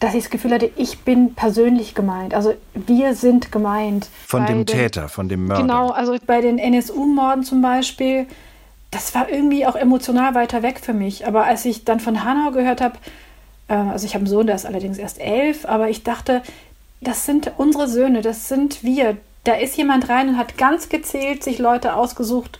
dass 0.00 0.14
ich 0.14 0.24
das 0.24 0.30
Gefühl 0.30 0.52
hatte, 0.52 0.70
ich 0.76 1.00
bin 1.00 1.34
persönlich 1.34 1.94
gemeint. 1.94 2.34
Also 2.34 2.54
wir 2.74 3.14
sind 3.14 3.50
gemeint. 3.50 4.08
Von 4.26 4.44
dem 4.44 4.64
den, 4.64 4.66
Täter, 4.66 5.08
von 5.08 5.28
dem 5.28 5.46
Mörder. 5.46 5.62
Genau, 5.62 5.90
also 5.90 6.16
bei 6.26 6.40
den 6.40 6.58
NSU-Morden 6.58 7.44
zum 7.44 7.62
Beispiel, 7.62 8.26
das 8.90 9.14
war 9.14 9.28
irgendwie 9.30 9.66
auch 9.66 9.76
emotional 9.76 10.34
weiter 10.34 10.62
weg 10.62 10.80
für 10.80 10.92
mich. 10.92 11.26
Aber 11.26 11.44
als 11.44 11.64
ich 11.64 11.84
dann 11.84 12.00
von 12.00 12.24
Hanau 12.24 12.50
gehört 12.50 12.80
habe, 12.80 12.98
äh, 13.68 13.74
also 13.74 14.06
ich 14.06 14.14
habe 14.14 14.24
einen 14.24 14.30
Sohn, 14.30 14.46
der 14.46 14.56
ist 14.56 14.66
allerdings 14.66 14.98
erst 14.98 15.18
elf, 15.18 15.64
aber 15.64 15.88
ich 15.88 16.02
dachte, 16.02 16.42
das 17.00 17.24
sind 17.24 17.52
unsere 17.56 17.88
Söhne, 17.88 18.20
das 18.20 18.48
sind 18.48 18.82
wir. 18.82 19.16
Da 19.44 19.54
ist 19.54 19.76
jemand 19.76 20.08
rein 20.08 20.28
und 20.30 20.38
hat 20.38 20.58
ganz 20.58 20.88
gezählt 20.88 21.42
sich 21.42 21.58
Leute 21.58 21.94
ausgesucht. 21.94 22.58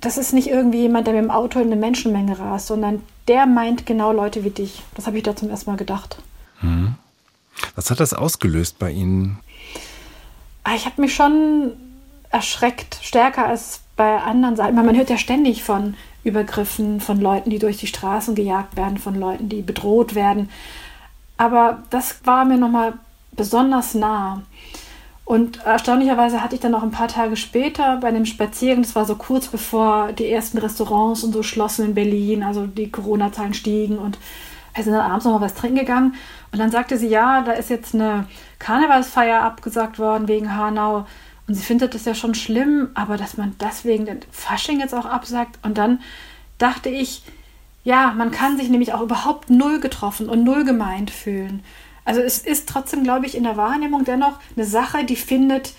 Das 0.00 0.18
ist 0.18 0.32
nicht 0.32 0.48
irgendwie 0.48 0.82
jemand, 0.82 1.06
der 1.06 1.14
mit 1.14 1.22
dem 1.22 1.30
Auto 1.30 1.60
in 1.60 1.66
eine 1.66 1.76
Menschenmenge 1.76 2.38
rast, 2.38 2.66
sondern 2.66 3.02
der 3.28 3.46
meint 3.46 3.86
genau 3.86 4.12
Leute 4.12 4.44
wie 4.44 4.50
dich. 4.50 4.82
Das 4.96 5.06
habe 5.06 5.16
ich 5.16 5.22
da 5.22 5.34
zum 5.34 5.48
ersten 5.48 5.70
Mal 5.70 5.76
gedacht. 5.76 6.18
Hm. 6.64 6.94
Was 7.76 7.90
hat 7.90 8.00
das 8.00 8.14
ausgelöst 8.14 8.78
bei 8.78 8.90
Ihnen? 8.90 9.38
Ah, 10.64 10.74
ich 10.74 10.86
habe 10.86 11.00
mich 11.00 11.14
schon 11.14 11.72
erschreckt, 12.30 12.98
stärker 13.02 13.46
als 13.46 13.80
bei 13.96 14.18
anderen 14.18 14.56
Seiten. 14.56 14.74
Man 14.74 14.96
hört 14.96 15.10
ja 15.10 15.18
ständig 15.18 15.62
von 15.62 15.94
Übergriffen, 16.24 17.00
von 17.00 17.20
Leuten, 17.20 17.50
die 17.50 17.58
durch 17.58 17.76
die 17.76 17.86
Straßen 17.86 18.34
gejagt 18.34 18.76
werden, 18.76 18.98
von 18.98 19.14
Leuten, 19.14 19.48
die 19.48 19.62
bedroht 19.62 20.14
werden. 20.14 20.48
Aber 21.36 21.82
das 21.90 22.24
war 22.24 22.44
mir 22.44 22.56
nochmal 22.56 22.94
besonders 23.32 23.94
nah. 23.94 24.42
Und 25.24 25.64
erstaunlicherweise 25.64 26.42
hatte 26.42 26.54
ich 26.54 26.60
dann 26.60 26.72
noch 26.72 26.82
ein 26.82 26.90
paar 26.90 27.08
Tage 27.08 27.36
später 27.36 27.98
bei 27.98 28.08
einem 28.08 28.26
Spaziergang, 28.26 28.82
das 28.82 28.94
war 28.94 29.06
so 29.06 29.16
kurz 29.16 29.46
bevor 29.48 30.12
die 30.12 30.28
ersten 30.28 30.58
Restaurants 30.58 31.24
und 31.24 31.32
so 31.32 31.42
schlossen 31.42 31.86
in 31.86 31.94
Berlin, 31.94 32.42
also 32.42 32.66
die 32.66 32.90
Corona-Zahlen 32.90 33.54
stiegen 33.54 33.98
und 33.98 34.18
wir 34.74 34.84
sind 34.84 34.92
dann 34.92 35.10
abends 35.10 35.24
noch 35.24 35.32
mal 35.32 35.40
was 35.40 35.54
trinken 35.54 35.78
gegangen. 35.78 36.14
Und 36.52 36.58
dann 36.58 36.70
sagte 36.70 36.98
sie, 36.98 37.08
ja, 37.08 37.42
da 37.42 37.52
ist 37.52 37.70
jetzt 37.70 37.94
eine 37.94 38.26
Karnevalsfeier 38.58 39.42
abgesagt 39.42 39.98
worden 39.98 40.28
wegen 40.28 40.54
Hanau. 40.54 41.06
Und 41.46 41.54
sie 41.54 41.62
findet 41.62 41.94
das 41.94 42.04
ja 42.04 42.14
schon 42.14 42.34
schlimm, 42.34 42.90
aber 42.94 43.16
dass 43.16 43.36
man 43.36 43.54
deswegen 43.60 44.06
den 44.06 44.20
Fasching 44.30 44.80
jetzt 44.80 44.94
auch 44.94 45.06
absagt. 45.06 45.58
Und 45.62 45.78
dann 45.78 46.00
dachte 46.58 46.88
ich, 46.88 47.22
ja, 47.84 48.12
man 48.16 48.30
kann 48.30 48.56
sich 48.56 48.70
nämlich 48.70 48.94
auch 48.94 49.02
überhaupt 49.02 49.50
null 49.50 49.78
getroffen 49.78 50.28
und 50.28 50.42
null 50.42 50.64
gemeint 50.64 51.10
fühlen. 51.10 51.62
Also 52.04 52.20
es 52.20 52.38
ist 52.38 52.68
trotzdem, 52.68 53.04
glaube 53.04 53.26
ich, 53.26 53.36
in 53.36 53.44
der 53.44 53.56
Wahrnehmung 53.56 54.04
dennoch 54.04 54.38
eine 54.56 54.66
Sache, 54.66 55.04
die 55.04 55.16
findet 55.16 55.74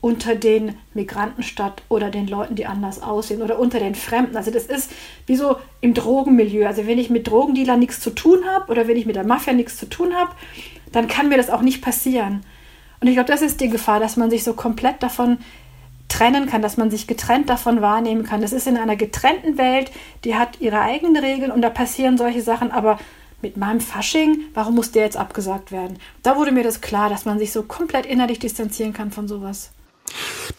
unter 0.00 0.34
den 0.34 0.76
Migranten 0.94 1.42
statt 1.42 1.82
oder 1.88 2.10
den 2.10 2.28
Leuten, 2.28 2.54
die 2.54 2.66
anders 2.66 3.02
aussehen 3.02 3.42
oder 3.42 3.58
unter 3.58 3.78
den 3.78 3.94
Fremden. 3.94 4.36
Also 4.36 4.50
das 4.50 4.66
ist 4.66 4.90
wie 5.26 5.36
so 5.36 5.56
im 5.80 5.94
Drogenmilieu. 5.94 6.66
Also 6.66 6.86
wenn 6.86 6.98
ich 6.98 7.10
mit 7.10 7.28
Drogendealern 7.28 7.80
nichts 7.80 8.00
zu 8.00 8.10
tun 8.10 8.44
habe 8.46 8.70
oder 8.70 8.86
wenn 8.86 8.96
ich 8.96 9.06
mit 9.06 9.16
der 9.16 9.26
Mafia 9.26 9.52
nichts 9.52 9.76
zu 9.76 9.86
tun 9.88 10.14
habe, 10.14 10.32
dann 10.92 11.08
kann 11.08 11.28
mir 11.28 11.36
das 11.36 11.50
auch 11.50 11.62
nicht 11.62 11.82
passieren. 11.82 12.44
Und 13.00 13.08
ich 13.08 13.14
glaube, 13.14 13.30
das 13.30 13.42
ist 13.42 13.60
die 13.60 13.68
Gefahr, 13.68 14.00
dass 14.00 14.16
man 14.16 14.30
sich 14.30 14.44
so 14.44 14.54
komplett 14.54 15.02
davon 15.02 15.38
trennen 16.08 16.46
kann, 16.46 16.62
dass 16.62 16.76
man 16.76 16.90
sich 16.90 17.06
getrennt 17.06 17.50
davon 17.50 17.80
wahrnehmen 17.82 18.24
kann. 18.24 18.40
Das 18.40 18.52
ist 18.52 18.66
in 18.66 18.76
einer 18.76 18.96
getrennten 18.96 19.58
Welt, 19.58 19.90
die 20.24 20.36
hat 20.36 20.60
ihre 20.60 20.80
eigenen 20.80 21.16
Regeln 21.16 21.50
und 21.50 21.62
da 21.62 21.70
passieren 21.70 22.16
solche 22.16 22.42
Sachen, 22.42 22.70
aber 22.70 22.98
mit 23.42 23.56
meinem 23.56 23.80
Fasching, 23.80 24.44
warum 24.54 24.76
muss 24.76 24.92
der 24.92 25.04
jetzt 25.04 25.16
abgesagt 25.16 25.72
werden? 25.72 25.98
Da 26.22 26.36
wurde 26.36 26.52
mir 26.52 26.64
das 26.64 26.80
klar, 26.80 27.10
dass 27.10 27.24
man 27.24 27.38
sich 27.38 27.52
so 27.52 27.62
komplett 27.64 28.06
innerlich 28.06 28.38
distanzieren 28.38 28.92
kann 28.92 29.10
von 29.10 29.28
sowas. 29.28 29.72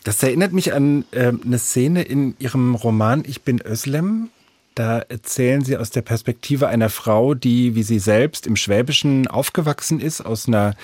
Das 0.03 0.21
erinnert 0.23 0.53
mich 0.53 0.73
an 0.73 1.05
äh, 1.11 1.33
eine 1.43 1.59
Szene 1.59 2.03
in 2.03 2.35
Ihrem 2.39 2.75
Roman 2.75 3.23
Ich 3.25 3.41
bin 3.41 3.61
Özlem. 3.65 4.29
Da 4.77 4.99
erzählen 4.99 5.65
Sie 5.65 5.75
aus 5.75 5.89
der 5.89 6.03
Perspektive 6.03 6.67
einer 6.67 6.89
Frau, 6.89 7.33
die, 7.33 7.73
wie 7.73 7.81
sie 7.81 7.97
selbst, 7.97 8.45
im 8.45 8.55
Schwäbischen 8.55 9.25
aufgewachsen 9.25 9.99
ist, 9.99 10.21
aus 10.21 10.47
einer 10.47 10.75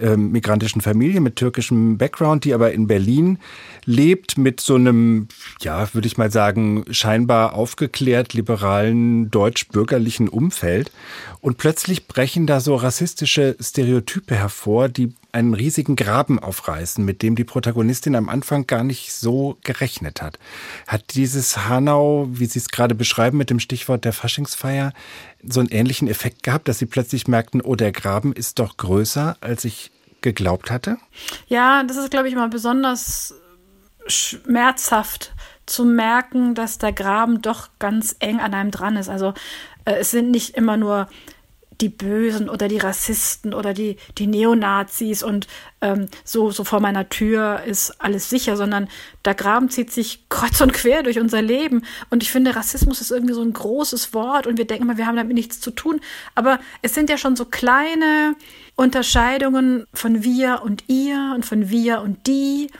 äh, 0.00 0.16
migrantischen 0.16 0.80
Familie 0.80 1.20
mit 1.20 1.36
türkischem 1.36 1.98
Background, 1.98 2.46
die 2.46 2.54
aber 2.54 2.72
in 2.72 2.86
Berlin 2.86 3.38
lebt 3.84 4.38
mit 4.38 4.62
so 4.62 4.76
einem, 4.76 5.28
ja, 5.60 5.92
würde 5.92 6.06
ich 6.06 6.16
mal 6.16 6.30
sagen, 6.30 6.86
scheinbar 6.90 7.52
aufgeklärt 7.52 8.32
liberalen 8.32 9.30
deutsch-bürgerlichen 9.30 10.30
Umfeld. 10.30 10.90
Und 11.42 11.58
plötzlich 11.58 12.08
brechen 12.08 12.46
da 12.46 12.58
so 12.58 12.74
rassistische 12.74 13.54
Stereotype 13.60 14.34
hervor, 14.34 14.88
die 14.88 15.12
einen 15.32 15.54
riesigen 15.54 15.96
Graben 15.96 16.38
aufreißen, 16.38 17.04
mit 17.04 17.22
dem 17.22 17.36
die 17.36 17.44
Protagonistin 17.44 18.14
am 18.14 18.28
Anfang 18.28 18.66
gar 18.66 18.84
nicht 18.84 19.12
so 19.14 19.56
gerechnet 19.64 20.20
hat. 20.20 20.38
Hat 20.86 21.14
dieses 21.14 21.68
Hanau, 21.68 22.28
wie 22.30 22.46
Sie 22.46 22.58
es 22.58 22.68
gerade 22.68 22.94
beschreiben 22.94 23.38
mit 23.38 23.48
dem 23.48 23.58
Stichwort 23.58 24.04
der 24.04 24.12
Faschingsfeier, 24.12 24.92
so 25.42 25.60
einen 25.60 25.70
ähnlichen 25.70 26.06
Effekt 26.06 26.42
gehabt, 26.42 26.68
dass 26.68 26.78
Sie 26.78 26.86
plötzlich 26.86 27.28
merkten, 27.28 27.62
oh, 27.62 27.74
der 27.74 27.92
Graben 27.92 28.32
ist 28.32 28.58
doch 28.58 28.76
größer, 28.76 29.36
als 29.40 29.64
ich 29.64 29.90
geglaubt 30.20 30.70
hatte? 30.70 30.98
Ja, 31.46 31.82
das 31.82 31.96
ist, 31.96 32.10
glaube 32.10 32.28
ich, 32.28 32.34
mal 32.34 32.48
besonders 32.48 33.34
schmerzhaft 34.06 35.32
zu 35.66 35.84
merken, 35.84 36.54
dass 36.54 36.78
der 36.78 36.92
Graben 36.92 37.40
doch 37.40 37.70
ganz 37.78 38.16
eng 38.18 38.40
an 38.40 38.54
einem 38.54 38.70
dran 38.70 38.96
ist. 38.96 39.08
Also 39.08 39.32
äh, 39.84 39.94
es 39.94 40.10
sind 40.10 40.30
nicht 40.30 40.56
immer 40.56 40.76
nur 40.76 41.08
die 41.82 41.88
Bösen 41.88 42.48
oder 42.48 42.68
die 42.68 42.78
Rassisten 42.78 43.52
oder 43.52 43.74
die, 43.74 43.96
die 44.16 44.28
Neonazis 44.28 45.22
und 45.22 45.48
ähm, 45.80 46.06
so, 46.24 46.52
so 46.52 46.62
vor 46.62 46.80
meiner 46.80 47.08
Tür 47.08 47.62
ist 47.66 48.00
alles 48.00 48.30
sicher, 48.30 48.56
sondern 48.56 48.88
der 49.24 49.34
Graben 49.34 49.68
zieht 49.68 49.90
sich 49.90 50.28
kreuz 50.28 50.60
und 50.60 50.72
quer 50.72 51.02
durch 51.02 51.18
unser 51.18 51.42
Leben. 51.42 51.82
Und 52.08 52.22
ich 52.22 52.30
finde, 52.30 52.54
Rassismus 52.54 53.00
ist 53.00 53.10
irgendwie 53.10 53.34
so 53.34 53.42
ein 53.42 53.52
großes 53.52 54.14
Wort 54.14 54.46
und 54.46 54.58
wir 54.58 54.64
denken 54.64 54.84
immer, 54.84 54.96
wir 54.96 55.06
haben 55.06 55.16
damit 55.16 55.34
nichts 55.34 55.60
zu 55.60 55.72
tun. 55.72 56.00
Aber 56.36 56.60
es 56.82 56.94
sind 56.94 57.10
ja 57.10 57.18
schon 57.18 57.34
so 57.34 57.44
kleine 57.44 58.36
Unterscheidungen 58.76 59.86
von 59.92 60.22
wir 60.22 60.62
und 60.64 60.84
ihr 60.86 61.32
und 61.34 61.44
von 61.44 61.68
wir 61.68 62.00
und 62.00 62.26
die 62.28 62.70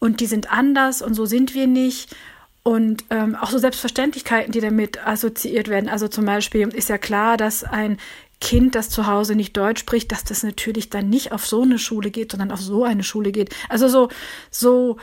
und 0.00 0.20
die 0.20 0.26
sind 0.26 0.50
anders 0.50 1.02
und 1.02 1.14
so 1.14 1.24
sind 1.24 1.54
wir 1.54 1.68
nicht. 1.68 2.16
Und 2.62 3.04
ähm, 3.08 3.36
auch 3.36 3.50
so 3.50 3.56
Selbstverständlichkeiten, 3.58 4.52
die 4.52 4.60
damit 4.60 5.06
assoziiert 5.06 5.68
werden. 5.68 5.88
Also 5.88 6.08
zum 6.08 6.26
Beispiel 6.26 6.68
ist 6.68 6.90
ja 6.90 6.98
klar, 6.98 7.38
dass 7.38 7.64
ein 7.64 7.96
Kind, 8.40 8.74
das 8.74 8.88
zu 8.88 9.06
Hause 9.06 9.34
nicht 9.34 9.56
Deutsch 9.56 9.80
spricht, 9.80 10.12
dass 10.12 10.24
das 10.24 10.42
natürlich 10.42 10.90
dann 10.90 11.08
nicht 11.10 11.32
auf 11.32 11.46
so 11.46 11.62
eine 11.62 11.78
Schule 11.78 12.10
geht, 12.10 12.32
sondern 12.32 12.50
auf 12.50 12.60
so 12.60 12.84
eine 12.84 13.02
Schule 13.02 13.32
geht. 13.32 13.54
Also 13.68 13.88
so, 13.88 14.08
so 14.50 14.96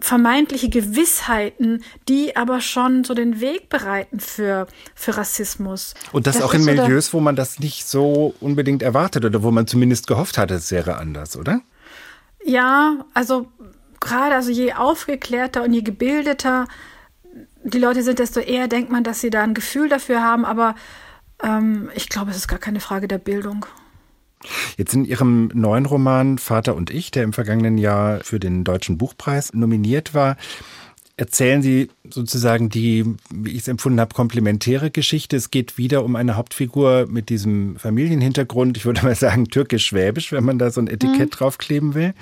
vermeintliche 0.00 0.68
Gewissheiten, 0.68 1.82
die 2.08 2.36
aber 2.36 2.60
schon 2.60 3.04
so 3.04 3.14
den 3.14 3.40
Weg 3.40 3.68
bereiten 3.68 4.20
für, 4.20 4.66
für 4.94 5.16
Rassismus. 5.16 5.94
Und 6.12 6.26
das, 6.26 6.36
das 6.36 6.44
auch 6.44 6.54
in 6.54 6.64
Milieus, 6.64 7.12
wo 7.12 7.20
man 7.20 7.36
das 7.36 7.58
nicht 7.58 7.86
so 7.86 8.34
unbedingt 8.40 8.82
erwartet 8.82 9.24
oder 9.24 9.42
wo 9.42 9.50
man 9.50 9.66
zumindest 9.66 10.06
gehofft 10.06 10.38
hatte, 10.38 10.54
es 10.54 10.70
wäre 10.70 10.96
anders, 10.96 11.36
oder? 11.36 11.60
Ja, 12.44 13.06
also 13.14 13.48
gerade 14.00 14.34
also 14.34 14.50
je 14.50 14.74
aufgeklärter 14.74 15.62
und 15.62 15.72
je 15.72 15.82
gebildeter 15.82 16.66
die 17.64 17.78
Leute 17.78 18.02
sind, 18.02 18.18
desto 18.18 18.40
eher 18.40 18.68
denkt 18.68 18.92
man, 18.92 19.04
dass 19.04 19.20
sie 19.20 19.30
da 19.30 19.42
ein 19.42 19.54
Gefühl 19.54 19.88
dafür 19.88 20.22
haben, 20.22 20.44
aber 20.44 20.74
ähm, 21.44 21.90
ich 21.94 22.08
glaube, 22.08 22.30
es 22.30 22.36
ist 22.36 22.48
gar 22.48 22.58
keine 22.58 22.80
Frage 22.80 23.08
der 23.08 23.18
Bildung. 23.18 23.66
Jetzt 24.76 24.94
in 24.94 25.04
Ihrem 25.04 25.50
neuen 25.54 25.86
Roman 25.86 26.38
Vater 26.38 26.74
und 26.74 26.90
ich, 26.90 27.10
der 27.10 27.22
im 27.22 27.32
vergangenen 27.32 27.78
Jahr 27.78 28.20
für 28.22 28.40
den 28.40 28.64
Deutschen 28.64 28.98
Buchpreis 28.98 29.54
nominiert 29.54 30.14
war, 30.14 30.36
erzählen 31.16 31.62
Sie 31.62 31.90
sozusagen 32.10 32.68
die, 32.70 33.04
wie 33.32 33.52
ich 33.52 33.58
es 33.58 33.68
empfunden 33.68 34.00
habe, 34.00 34.14
komplementäre 34.14 34.90
Geschichte. 34.90 35.36
Es 35.36 35.50
geht 35.50 35.78
wieder 35.78 36.04
um 36.04 36.16
eine 36.16 36.36
Hauptfigur 36.36 37.06
mit 37.08 37.28
diesem 37.28 37.76
Familienhintergrund, 37.76 38.76
ich 38.76 38.84
würde 38.84 39.02
mal 39.02 39.14
sagen 39.14 39.46
türkisch-schwäbisch, 39.46 40.32
wenn 40.32 40.44
man 40.44 40.58
da 40.58 40.70
so 40.70 40.80
ein 40.80 40.88
Etikett 40.88 41.30
mhm. 41.30 41.36
draufkleben 41.36 41.94
will, 41.94 42.14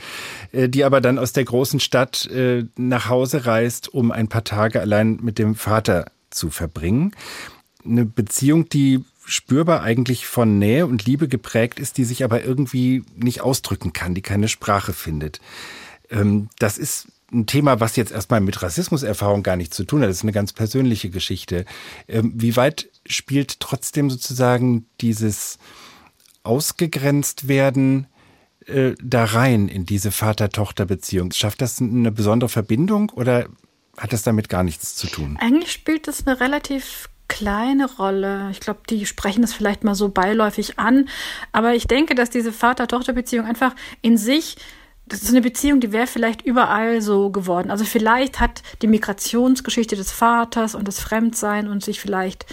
äh, 0.52 0.68
die 0.68 0.84
aber 0.84 1.00
dann 1.00 1.18
aus 1.18 1.32
der 1.32 1.44
großen 1.44 1.80
Stadt 1.80 2.26
äh, 2.26 2.64
nach 2.76 3.08
Hause 3.08 3.46
reist, 3.46 3.92
um 3.92 4.12
ein 4.12 4.28
paar 4.28 4.44
Tage 4.44 4.80
allein 4.80 5.18
mit 5.22 5.38
dem 5.38 5.54
Vater 5.54 6.10
zu 6.30 6.50
verbringen. 6.50 7.12
Eine 7.84 8.04
Beziehung, 8.04 8.68
die 8.68 9.04
spürbar 9.24 9.82
eigentlich 9.82 10.26
von 10.26 10.58
Nähe 10.58 10.86
und 10.86 11.04
Liebe 11.04 11.28
geprägt 11.28 11.78
ist, 11.78 11.98
die 11.98 12.04
sich 12.04 12.24
aber 12.24 12.44
irgendwie 12.44 13.04
nicht 13.16 13.40
ausdrücken 13.40 13.92
kann, 13.92 14.14
die 14.14 14.22
keine 14.22 14.48
Sprache 14.48 14.92
findet. 14.92 15.40
Ähm, 16.10 16.48
das 16.58 16.78
ist 16.78 17.08
ein 17.32 17.46
Thema, 17.46 17.80
was 17.80 17.96
jetzt 17.96 18.12
erstmal 18.12 18.40
mit 18.40 18.62
Rassismuserfahrung 18.62 19.42
gar 19.42 19.56
nichts 19.56 19.76
zu 19.76 19.84
tun 19.84 20.02
hat. 20.02 20.08
Das 20.08 20.18
ist 20.18 20.22
eine 20.22 20.32
ganz 20.32 20.52
persönliche 20.52 21.10
Geschichte. 21.10 21.64
Ähm, 22.08 22.32
wie 22.34 22.56
weit 22.56 22.90
spielt 23.06 23.60
trotzdem 23.60 24.10
sozusagen 24.10 24.86
dieses 25.00 25.58
ausgegrenzt 26.42 27.48
werden 27.48 28.06
äh, 28.66 28.92
da 29.02 29.24
rein 29.24 29.68
in 29.68 29.86
diese 29.86 30.10
Vater-Tochter-Beziehung? 30.10 31.32
Schafft 31.32 31.62
das 31.62 31.80
eine 31.80 32.12
besondere 32.12 32.50
Verbindung 32.50 33.10
oder 33.10 33.48
hat 33.96 34.12
das 34.12 34.22
damit 34.22 34.48
gar 34.48 34.62
nichts 34.62 34.94
zu 34.96 35.06
tun? 35.06 35.36
Eigentlich 35.40 35.72
spielt 35.72 36.08
das 36.08 36.26
eine 36.26 36.40
relativ 36.40 37.08
kleine 37.32 37.90
Rolle. 37.90 38.48
Ich 38.50 38.60
glaube, 38.60 38.80
die 38.90 39.06
sprechen 39.06 39.40
das 39.40 39.54
vielleicht 39.54 39.84
mal 39.84 39.94
so 39.94 40.10
beiläufig 40.10 40.78
an. 40.78 41.08
Aber 41.50 41.74
ich 41.74 41.86
denke, 41.86 42.14
dass 42.14 42.28
diese 42.28 42.52
Vater-Tochter-Beziehung 42.52 43.46
einfach 43.46 43.74
in 44.02 44.18
sich 44.18 44.56
das 45.06 45.24
ist 45.24 45.30
eine 45.30 45.40
Beziehung, 45.40 45.80
die 45.80 45.92
wäre 45.92 46.06
vielleicht 46.06 46.42
überall 46.42 47.02
so 47.02 47.30
geworden. 47.30 47.72
Also 47.72 47.84
vielleicht 47.84 48.38
hat 48.38 48.62
die 48.82 48.86
Migrationsgeschichte 48.86 49.96
des 49.96 50.12
Vaters 50.12 50.76
und 50.76 50.86
das 50.86 51.00
Fremdsein 51.00 51.68
und 51.68 51.84
sich 51.84 52.00
vielleicht 52.00 52.46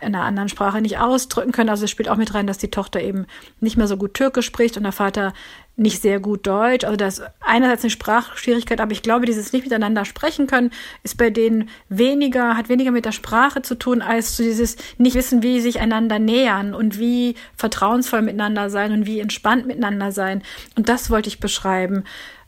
in 0.00 0.14
einer 0.14 0.22
anderen 0.22 0.48
Sprache 0.48 0.80
nicht 0.80 0.98
ausdrücken 0.98 1.50
können. 1.50 1.70
Also 1.70 1.84
es 1.84 1.90
spielt 1.90 2.08
auch 2.08 2.16
mit 2.16 2.32
rein, 2.32 2.46
dass 2.46 2.56
die 2.56 2.70
Tochter 2.70 3.02
eben 3.02 3.26
nicht 3.60 3.76
mehr 3.76 3.88
so 3.88 3.96
gut 3.96 4.14
Türkisch 4.14 4.46
spricht 4.46 4.76
und 4.76 4.84
der 4.84 4.92
Vater 4.92 5.34
nicht 5.78 6.02
sehr 6.02 6.20
gut 6.20 6.46
Deutsch. 6.46 6.84
Also 6.84 6.96
das 6.96 7.22
einerseits 7.40 7.82
eine 7.82 7.90
Sprachschwierigkeit, 7.90 8.80
aber 8.80 8.92
ich 8.92 9.02
glaube, 9.02 9.26
dieses 9.26 9.52
nicht 9.52 9.64
miteinander 9.64 10.04
sprechen 10.04 10.46
können 10.46 10.70
ist 11.02 11.16
bei 11.16 11.30
denen 11.30 11.68
weniger, 11.88 12.56
hat 12.56 12.68
weniger 12.68 12.90
mit 12.90 13.04
der 13.04 13.12
Sprache 13.12 13.62
zu 13.62 13.76
tun, 13.76 14.02
als 14.02 14.36
zu 14.36 14.42
dieses 14.42 14.76
nicht 14.98 15.14
wissen, 15.14 15.42
wie 15.42 15.60
sich 15.60 15.80
einander 15.80 16.18
nähern 16.18 16.74
und 16.74 16.98
wie 16.98 17.36
vertrauensvoll 17.56 18.22
miteinander 18.22 18.70
sein 18.70 18.92
und 18.92 19.06
wie 19.06 19.20
entspannt 19.20 19.66
miteinander 19.66 20.12
sein. 20.12 20.42
Und 20.76 20.88
das 20.88 21.10
wollte 21.10 21.28
ich 21.28 21.40
beschreiben. 21.40 22.04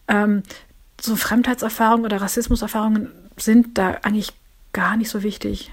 Ähm, 0.08 0.42
so 1.00 1.16
Fremdheitserfahrungen 1.16 2.04
oder 2.04 2.20
Rassismuserfahrungen 2.20 3.10
sind 3.36 3.78
da 3.78 3.98
eigentlich 4.02 4.32
gar 4.72 4.96
nicht 4.96 5.10
so 5.10 5.22
wichtig. 5.22 5.72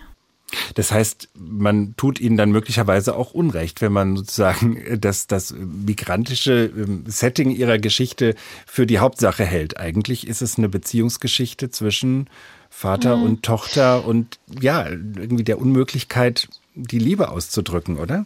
Das 0.75 0.92
heißt, 0.92 1.30
man 1.34 1.96
tut 1.98 2.20
ihnen 2.20 2.38
dann 2.38 2.51
möglicherweise 2.51 3.16
auch 3.16 3.34
Unrecht, 3.34 3.82
wenn 3.82 3.92
man 3.92 4.16
sozusagen 4.16 5.00
das, 5.00 5.27
das 5.27 5.54
migrantische 5.54 6.72
ähm, 6.75 7.04
Setting 7.06 7.51
ihrer 7.51 7.77
Geschichte 7.77 8.36
für 8.66 8.86
die 8.86 9.00
Hauptsache 9.00 9.44
hält. 9.44 9.77
Eigentlich 9.77 10.27
ist 10.27 10.42
es 10.42 10.58
eine 10.58 10.70
Beziehungsgeschichte 10.70 11.70
zwischen 11.70 12.30
Vater 12.70 13.18
mhm. 13.18 13.24
und 13.24 13.44
Tochter 13.44 14.06
und 14.06 14.39
ja, 14.62 14.88
irgendwie 14.88 15.44
der 15.44 15.60
Unmöglichkeit, 15.60 16.48
die 16.75 17.00
Liebe 17.00 17.30
auszudrücken, 17.30 17.98
oder? 17.98 18.25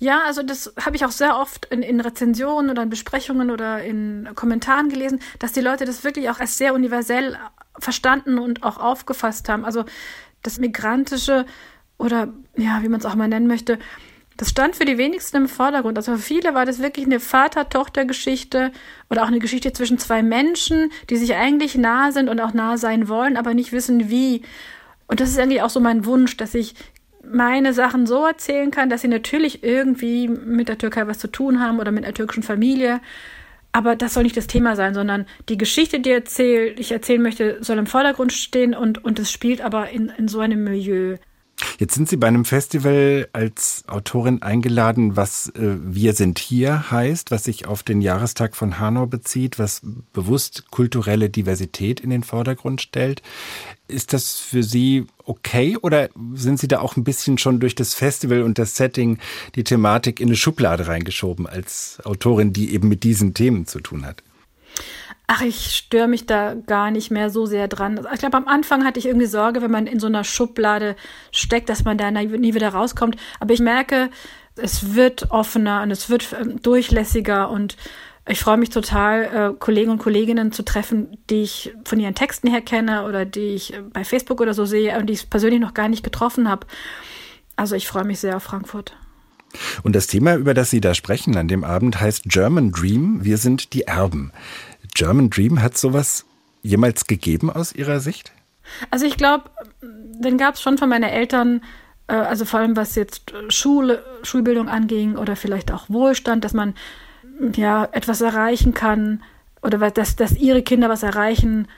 Ja, 0.00 0.22
also 0.26 0.42
das 0.42 0.72
habe 0.80 0.96
ich 0.96 1.04
auch 1.04 1.12
sehr 1.12 1.36
oft 1.36 1.66
in, 1.66 1.82
in, 1.82 2.00
Rezensionen 2.00 2.70
oder 2.70 2.82
in 2.82 2.90
Besprechungen 2.90 3.50
oder 3.50 3.82
in 3.82 4.28
Kommentaren 4.34 4.88
gelesen, 4.88 5.20
dass 5.38 5.52
die 5.52 5.60
Leute 5.60 5.84
das 5.84 6.02
wirklich 6.02 6.28
auch 6.28 6.40
als 6.40 6.58
sehr 6.58 6.74
universell 6.74 7.36
verstanden 7.78 8.38
und 8.38 8.64
auch 8.64 8.78
aufgefasst 8.78 9.48
haben. 9.48 9.64
Also 9.64 9.84
das 10.42 10.58
Migrantische 10.58 11.46
oder 11.98 12.28
ja, 12.56 12.82
wie 12.82 12.88
man 12.88 13.00
es 13.00 13.06
auch 13.06 13.14
mal 13.14 13.28
nennen 13.28 13.46
möchte, 13.46 13.78
das 14.40 14.48
stand 14.48 14.74
für 14.74 14.86
die 14.86 14.96
wenigsten 14.96 15.36
im 15.36 15.48
Vordergrund. 15.48 15.98
Also 15.98 16.12
für 16.12 16.18
viele 16.18 16.54
war 16.54 16.64
das 16.64 16.78
wirklich 16.78 17.04
eine 17.04 17.20
Vater-Tochter-Geschichte 17.20 18.72
oder 19.10 19.22
auch 19.22 19.26
eine 19.26 19.38
Geschichte 19.38 19.74
zwischen 19.74 19.98
zwei 19.98 20.22
Menschen, 20.22 20.90
die 21.10 21.18
sich 21.18 21.34
eigentlich 21.34 21.74
nah 21.74 22.10
sind 22.10 22.30
und 22.30 22.40
auch 22.40 22.54
nah 22.54 22.78
sein 22.78 23.08
wollen, 23.08 23.36
aber 23.36 23.52
nicht 23.52 23.72
wissen 23.72 24.08
wie. 24.08 24.40
Und 25.06 25.20
das 25.20 25.28
ist 25.28 25.38
eigentlich 25.38 25.60
auch 25.60 25.68
so 25.68 25.80
mein 25.80 26.06
Wunsch, 26.06 26.38
dass 26.38 26.54
ich 26.54 26.74
meine 27.22 27.74
Sachen 27.74 28.06
so 28.06 28.24
erzählen 28.24 28.70
kann, 28.70 28.88
dass 28.88 29.02
sie 29.02 29.08
natürlich 29.08 29.62
irgendwie 29.62 30.26
mit 30.28 30.68
der 30.68 30.78
Türkei 30.78 31.06
was 31.06 31.18
zu 31.18 31.28
tun 31.28 31.60
haben 31.60 31.78
oder 31.78 31.92
mit 31.92 32.04
einer 32.04 32.14
türkischen 32.14 32.42
Familie. 32.42 33.00
Aber 33.72 33.94
das 33.94 34.14
soll 34.14 34.24
nicht 34.24 34.36
das 34.36 34.48
Thema 34.48 34.74
sein, 34.74 34.94
sondern 34.94 35.26
die 35.48 35.56
Geschichte, 35.56 36.00
die 36.00 36.10
erzähl, 36.10 36.74
ich 36.78 36.90
erzählen 36.90 37.22
möchte, 37.22 37.62
soll 37.62 37.78
im 37.78 37.86
Vordergrund 37.86 38.32
stehen 38.32 38.74
und, 38.74 39.04
und 39.04 39.18
es 39.18 39.30
spielt 39.30 39.60
aber 39.60 39.90
in, 39.90 40.08
in 40.08 40.26
so 40.28 40.40
einem 40.40 40.64
Milieu. 40.64 41.16
Jetzt 41.78 41.94
sind 41.94 42.08
Sie 42.08 42.16
bei 42.16 42.28
einem 42.28 42.44
Festival 42.44 43.28
als 43.32 43.84
Autorin 43.86 44.42
eingeladen, 44.42 45.16
was 45.16 45.48
äh, 45.50 45.76
Wir 45.82 46.12
sind 46.12 46.38
hier 46.38 46.90
heißt, 46.90 47.30
was 47.30 47.44
sich 47.44 47.66
auf 47.66 47.82
den 47.82 48.00
Jahrestag 48.00 48.56
von 48.56 48.78
Hanau 48.78 49.06
bezieht, 49.06 49.58
was 49.58 49.82
bewusst 50.12 50.70
kulturelle 50.70 51.30
Diversität 51.30 52.00
in 52.00 52.10
den 52.10 52.22
Vordergrund 52.22 52.80
stellt. 52.80 53.22
Ist 53.88 54.12
das 54.12 54.38
für 54.38 54.62
Sie 54.62 55.06
okay 55.24 55.76
oder 55.80 56.10
sind 56.34 56.60
Sie 56.60 56.68
da 56.68 56.80
auch 56.80 56.96
ein 56.96 57.04
bisschen 57.04 57.38
schon 57.38 57.60
durch 57.60 57.74
das 57.74 57.94
Festival 57.94 58.42
und 58.42 58.58
das 58.58 58.76
Setting 58.76 59.18
die 59.54 59.64
Thematik 59.64 60.20
in 60.20 60.28
eine 60.28 60.36
Schublade 60.36 60.86
reingeschoben 60.86 61.46
als 61.46 61.98
Autorin, 62.04 62.52
die 62.52 62.74
eben 62.74 62.88
mit 62.88 63.04
diesen 63.04 63.34
Themen 63.34 63.66
zu 63.66 63.80
tun 63.80 64.04
hat? 64.04 64.22
Ach, 65.32 65.42
ich 65.42 65.76
störe 65.76 66.08
mich 66.08 66.26
da 66.26 66.54
gar 66.54 66.90
nicht 66.90 67.12
mehr 67.12 67.30
so 67.30 67.46
sehr 67.46 67.68
dran. 67.68 68.04
Ich 68.12 68.18
glaube, 68.18 68.36
am 68.36 68.48
Anfang 68.48 68.84
hatte 68.84 68.98
ich 68.98 69.06
irgendwie 69.06 69.28
Sorge, 69.28 69.62
wenn 69.62 69.70
man 69.70 69.86
in 69.86 70.00
so 70.00 70.08
einer 70.08 70.24
Schublade 70.24 70.96
steckt, 71.30 71.68
dass 71.68 71.84
man 71.84 71.96
da 71.96 72.10
nie 72.10 72.52
wieder 72.52 72.70
rauskommt. 72.70 73.16
Aber 73.38 73.54
ich 73.54 73.60
merke, 73.60 74.10
es 74.56 74.96
wird 74.96 75.30
offener 75.30 75.82
und 75.82 75.92
es 75.92 76.10
wird 76.10 76.34
ähm, 76.40 76.60
durchlässiger 76.60 77.48
und 77.48 77.76
ich 78.28 78.40
freue 78.40 78.56
mich 78.56 78.70
total, 78.70 79.52
äh, 79.52 79.56
Kollegen 79.56 79.92
und 79.92 79.98
Kolleginnen 79.98 80.50
zu 80.50 80.64
treffen, 80.64 81.16
die 81.30 81.42
ich 81.42 81.72
von 81.84 82.00
ihren 82.00 82.16
Texten 82.16 82.48
her 82.50 82.60
kenne 82.60 83.06
oder 83.06 83.24
die 83.24 83.54
ich 83.54 83.72
äh, 83.72 83.82
bei 83.82 84.02
Facebook 84.02 84.40
oder 84.40 84.52
so 84.52 84.64
sehe 84.64 84.98
und 84.98 85.06
die 85.06 85.12
ich 85.12 85.30
persönlich 85.30 85.60
noch 85.60 85.74
gar 85.74 85.88
nicht 85.88 86.02
getroffen 86.02 86.48
habe. 86.48 86.66
Also 87.54 87.76
ich 87.76 87.86
freue 87.86 88.04
mich 88.04 88.18
sehr 88.18 88.36
auf 88.36 88.42
Frankfurt. 88.42 88.96
Und 89.82 89.96
das 89.96 90.06
Thema, 90.06 90.36
über 90.36 90.54
das 90.54 90.70
Sie 90.70 90.80
da 90.80 90.94
sprechen 90.94 91.36
an 91.36 91.48
dem 91.48 91.64
Abend, 91.64 92.00
heißt 92.00 92.24
German 92.24 92.70
Dream. 92.72 93.24
Wir 93.24 93.36
sind 93.36 93.72
die 93.72 93.82
Erben. 93.82 94.32
German 94.94 95.30
Dream, 95.30 95.62
hat 95.62 95.76
sowas 95.76 96.24
jemals 96.62 97.06
gegeben 97.06 97.50
aus 97.50 97.74
Ihrer 97.74 98.00
Sicht? 98.00 98.32
Also 98.90 99.06
ich 99.06 99.16
glaube, 99.16 99.50
den 99.82 100.38
gab 100.38 100.54
es 100.54 100.62
schon 100.62 100.78
von 100.78 100.88
meinen 100.88 101.04
Eltern, 101.04 101.62
äh, 102.06 102.14
also 102.14 102.44
vor 102.44 102.60
allem 102.60 102.76
was 102.76 102.94
jetzt 102.94 103.32
Schule, 103.48 104.04
Schulbildung 104.22 104.68
anging 104.68 105.16
oder 105.16 105.36
vielleicht 105.36 105.72
auch 105.72 105.88
Wohlstand, 105.88 106.44
dass 106.44 106.52
man 106.52 106.74
ja 107.54 107.88
etwas 107.92 108.20
erreichen 108.20 108.74
kann 108.74 109.22
oder 109.62 109.90
dass, 109.90 110.16
dass 110.16 110.36
ihre 110.36 110.62
Kinder 110.62 110.88
was 110.88 111.02
erreichen 111.02 111.68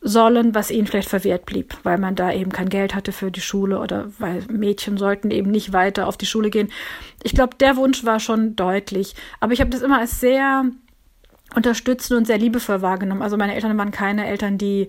sollen, 0.00 0.54
was 0.54 0.72
ihnen 0.72 0.88
vielleicht 0.88 1.08
verwehrt 1.08 1.46
blieb, 1.46 1.76
weil 1.84 1.96
man 1.96 2.16
da 2.16 2.32
eben 2.32 2.50
kein 2.50 2.68
Geld 2.68 2.94
hatte 2.94 3.12
für 3.12 3.30
die 3.30 3.40
Schule 3.40 3.78
oder 3.78 4.10
weil 4.18 4.42
Mädchen 4.50 4.98
sollten 4.98 5.30
eben 5.30 5.50
nicht 5.50 5.72
weiter 5.72 6.08
auf 6.08 6.16
die 6.16 6.26
Schule 6.26 6.50
gehen. 6.50 6.72
Ich 7.22 7.34
glaube, 7.34 7.56
der 7.56 7.76
Wunsch 7.76 8.04
war 8.04 8.18
schon 8.18 8.56
deutlich, 8.56 9.14
aber 9.38 9.52
ich 9.52 9.60
habe 9.60 9.70
das 9.70 9.82
immer 9.82 10.00
als 10.00 10.18
sehr 10.18 10.64
unterstützend 11.54 12.18
und 12.18 12.26
sehr 12.26 12.38
liebevoll 12.38 12.82
wahrgenommen. 12.82 13.22
Also 13.22 13.36
meine 13.36 13.54
Eltern 13.54 13.76
waren 13.78 13.90
keine 13.90 14.26
Eltern, 14.26 14.58
die 14.58 14.88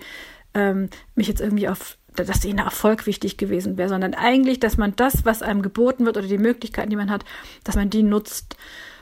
ähm, 0.54 0.90
mich 1.16 1.28
jetzt 1.28 1.42
irgendwie 1.42 1.68
auf, 1.68 1.98
dass 2.16 2.46
ihnen 2.46 2.60
Erfolg 2.60 3.06
wichtig 3.06 3.38
gewesen 3.38 3.78
wäre, 3.78 3.90
sondern 3.90 4.14
eigentlich, 4.14 4.60
dass 4.60 4.78
man 4.78 4.96
das, 4.96 5.26
was 5.26 5.42
einem 5.42 5.62
geboten 5.62 6.06
wird 6.06 6.18
oder 6.18 6.28
die 6.28 6.38
Möglichkeiten, 6.38 6.90
die 6.90 6.96
man 6.96 7.10
hat, 7.10 7.26
dass 7.64 7.76
man 7.76 7.90
die 7.90 8.04
nutzt. 8.04 8.56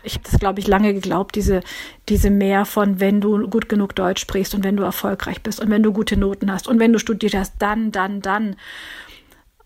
Ich 0.03 0.13
habe 0.13 0.23
das, 0.23 0.39
glaube 0.39 0.59
ich, 0.59 0.67
lange 0.67 0.93
geglaubt, 0.93 1.35
diese, 1.35 1.61
diese 2.09 2.31
mehr 2.31 2.65
von, 2.65 2.99
wenn 2.99 3.21
du 3.21 3.47
gut 3.47 3.69
genug 3.69 3.95
Deutsch 3.95 4.21
sprichst 4.21 4.55
und 4.55 4.63
wenn 4.63 4.77
du 4.77 4.83
erfolgreich 4.83 5.43
bist 5.43 5.59
und 5.59 5.69
wenn 5.69 5.83
du 5.83 5.93
gute 5.93 6.17
Noten 6.17 6.51
hast 6.51 6.67
und 6.67 6.79
wenn 6.79 6.93
du 6.93 6.99
studiert 6.99 7.35
hast, 7.35 7.55
dann, 7.59 7.91
dann, 7.91 8.21
dann. 8.21 8.55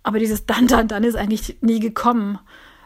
Aber 0.04 0.20
dieses 0.20 0.46
dann, 0.46 0.68
dann, 0.68 0.88
dann 0.88 1.04
ist 1.04 1.16
eigentlich 1.16 1.58
nie 1.62 1.80
gekommen. 1.80 2.40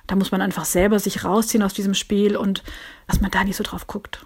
Da 0.05 0.15
muss 0.15 0.31
man 0.31 0.41
einfach 0.41 0.65
selber 0.65 0.99
sich 0.99 1.23
rausziehen 1.23 1.63
aus 1.63 1.73
diesem 1.73 1.93
Spiel 1.93 2.35
und 2.35 2.63
dass 3.07 3.21
man 3.21 3.31
da 3.31 3.43
nicht 3.43 3.57
so 3.57 3.63
drauf 3.63 3.87
guckt. 3.87 4.25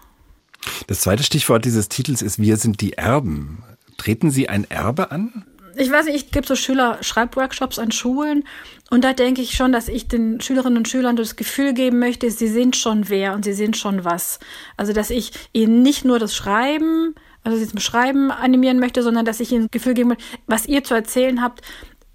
Das 0.87 1.01
zweite 1.01 1.23
Stichwort 1.23 1.65
dieses 1.65 1.89
Titels 1.89 2.21
ist 2.21 2.39
Wir 2.39 2.57
sind 2.57 2.81
die 2.81 2.93
Erben. 2.93 3.63
Treten 3.97 4.31
Sie 4.31 4.49
ein 4.49 4.69
Erbe 4.69 5.11
an? 5.11 5.45
Ich 5.75 5.91
weiß 5.91 6.05
nicht, 6.05 6.15
ich 6.15 6.31
gebe 6.31 6.45
so 6.45 6.55
Schüler-Schreibworkshops 6.55 7.79
an 7.79 7.91
Schulen 7.91 8.43
und 8.91 9.03
da 9.03 9.13
denke 9.13 9.41
ich 9.41 9.55
schon, 9.55 9.71
dass 9.71 9.87
ich 9.87 10.07
den 10.07 10.39
Schülerinnen 10.39 10.77
und 10.77 10.87
Schülern 10.87 11.15
das 11.15 11.35
Gefühl 11.35 11.73
geben 11.73 11.97
möchte, 11.97 12.29
sie 12.29 12.47
sind 12.47 12.75
schon 12.75 13.09
wer 13.09 13.33
und 13.33 13.43
sie 13.43 13.53
sind 13.53 13.75
schon 13.75 14.05
was. 14.05 14.39
Also, 14.77 14.93
dass 14.93 15.09
ich 15.09 15.31
ihnen 15.51 15.81
nicht 15.81 16.05
nur 16.05 16.19
das 16.19 16.35
Schreiben, 16.35 17.15
also 17.43 17.57
sie 17.57 17.67
zum 17.67 17.79
Schreiben 17.79 18.29
animieren 18.29 18.79
möchte, 18.79 19.01
sondern 19.01 19.25
dass 19.25 19.39
ich 19.39 19.51
ihnen 19.51 19.63
das 19.63 19.71
Gefühl 19.71 19.95
geben 19.95 20.09
möchte, 20.09 20.23
was 20.45 20.67
ihr 20.67 20.83
zu 20.83 20.93
erzählen 20.93 21.41
habt, 21.41 21.61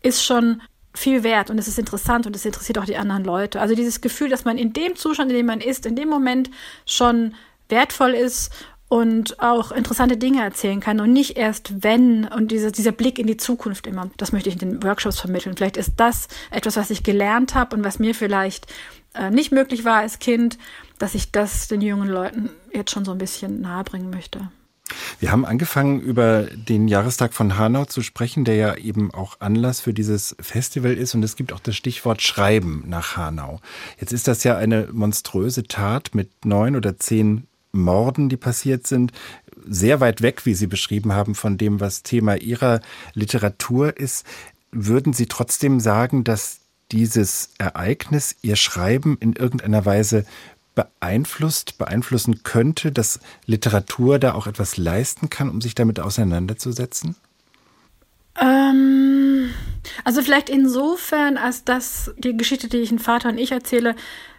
ist 0.02 0.24
schon 0.24 0.62
viel 0.94 1.22
wert 1.22 1.50
und 1.50 1.58
es 1.58 1.68
ist 1.68 1.78
interessant 1.78 2.26
und 2.26 2.34
es 2.36 2.44
interessiert 2.44 2.78
auch 2.78 2.84
die 2.84 2.96
anderen 2.96 3.24
Leute. 3.24 3.60
Also 3.60 3.74
dieses 3.74 4.00
Gefühl, 4.00 4.28
dass 4.28 4.44
man 4.44 4.58
in 4.58 4.72
dem 4.72 4.96
Zustand, 4.96 5.30
in 5.30 5.36
dem 5.36 5.46
man 5.46 5.60
ist, 5.60 5.86
in 5.86 5.96
dem 5.96 6.08
Moment 6.08 6.50
schon 6.86 7.34
wertvoll 7.68 8.12
ist 8.12 8.50
und 8.88 9.38
auch 9.40 9.70
interessante 9.70 10.16
Dinge 10.16 10.42
erzählen 10.42 10.80
kann 10.80 11.00
und 11.00 11.12
nicht 11.12 11.36
erst 11.36 11.82
wenn 11.82 12.26
und 12.26 12.50
dieser, 12.50 12.70
dieser 12.70 12.92
Blick 12.92 13.18
in 13.18 13.26
die 13.26 13.36
Zukunft 13.36 13.86
immer. 13.86 14.10
Das 14.16 14.32
möchte 14.32 14.48
ich 14.48 14.60
in 14.60 14.70
den 14.70 14.82
Workshops 14.82 15.20
vermitteln. 15.20 15.56
Vielleicht 15.56 15.76
ist 15.76 15.92
das 15.96 16.28
etwas, 16.50 16.76
was 16.76 16.90
ich 16.90 17.02
gelernt 17.02 17.54
habe 17.54 17.76
und 17.76 17.84
was 17.84 17.98
mir 17.98 18.14
vielleicht 18.14 18.66
äh, 19.14 19.30
nicht 19.30 19.52
möglich 19.52 19.84
war 19.84 19.98
als 19.98 20.18
Kind, 20.18 20.58
dass 20.98 21.14
ich 21.14 21.32
das 21.32 21.68
den 21.68 21.82
jungen 21.82 22.08
Leuten 22.08 22.50
jetzt 22.72 22.90
schon 22.90 23.04
so 23.04 23.12
ein 23.12 23.18
bisschen 23.18 23.60
nahebringen 23.60 24.10
möchte. 24.10 24.48
Wir 25.20 25.32
haben 25.32 25.44
angefangen, 25.44 26.00
über 26.00 26.44
den 26.44 26.88
Jahrestag 26.88 27.34
von 27.34 27.58
Hanau 27.58 27.84
zu 27.84 28.02
sprechen, 28.02 28.46
der 28.46 28.54
ja 28.54 28.74
eben 28.76 29.12
auch 29.12 29.38
Anlass 29.38 29.80
für 29.80 29.92
dieses 29.92 30.34
Festival 30.40 30.94
ist. 30.94 31.14
Und 31.14 31.22
es 31.22 31.36
gibt 31.36 31.52
auch 31.52 31.60
das 31.60 31.76
Stichwort 31.76 32.22
Schreiben 32.22 32.84
nach 32.86 33.16
Hanau. 33.16 33.60
Jetzt 34.00 34.12
ist 34.12 34.28
das 34.28 34.44
ja 34.44 34.56
eine 34.56 34.88
monströse 34.90 35.64
Tat 35.64 36.14
mit 36.14 36.46
neun 36.46 36.74
oder 36.74 36.96
zehn 36.96 37.46
Morden, 37.78 38.28
die 38.28 38.36
passiert 38.36 38.86
sind, 38.86 39.12
sehr 39.66 40.00
weit 40.00 40.22
weg, 40.22 40.44
wie 40.44 40.54
Sie 40.54 40.66
beschrieben 40.66 41.12
haben, 41.12 41.34
von 41.34 41.58
dem, 41.58 41.80
was 41.80 42.02
Thema 42.02 42.36
Ihrer 42.36 42.80
Literatur 43.14 43.96
ist. 43.96 44.26
Würden 44.70 45.12
Sie 45.12 45.26
trotzdem 45.26 45.80
sagen, 45.80 46.24
dass 46.24 46.60
dieses 46.92 47.50
Ereignis 47.58 48.36
Ihr 48.42 48.56
Schreiben 48.56 49.16
in 49.20 49.34
irgendeiner 49.34 49.84
Weise 49.84 50.24
beeinflusst, 50.74 51.76
beeinflussen 51.76 52.44
könnte, 52.44 52.92
dass 52.92 53.18
Literatur 53.46 54.18
da 54.18 54.34
auch 54.34 54.46
etwas 54.46 54.76
leisten 54.76 55.28
kann, 55.28 55.50
um 55.50 55.60
sich 55.60 55.74
damit 55.74 55.98
auseinanderzusetzen? 55.98 57.16
Ähm, 58.40 59.50
also 60.04 60.22
vielleicht 60.22 60.48
insofern, 60.48 61.36
als 61.36 61.64
dass 61.64 62.12
die 62.18 62.36
Geschichte, 62.36 62.68
die 62.68 62.76
ich 62.78 62.92
in 62.92 63.00
Vater 63.00 63.30
und 63.30 63.38
ich 63.38 63.50
erzähle, 63.50 63.96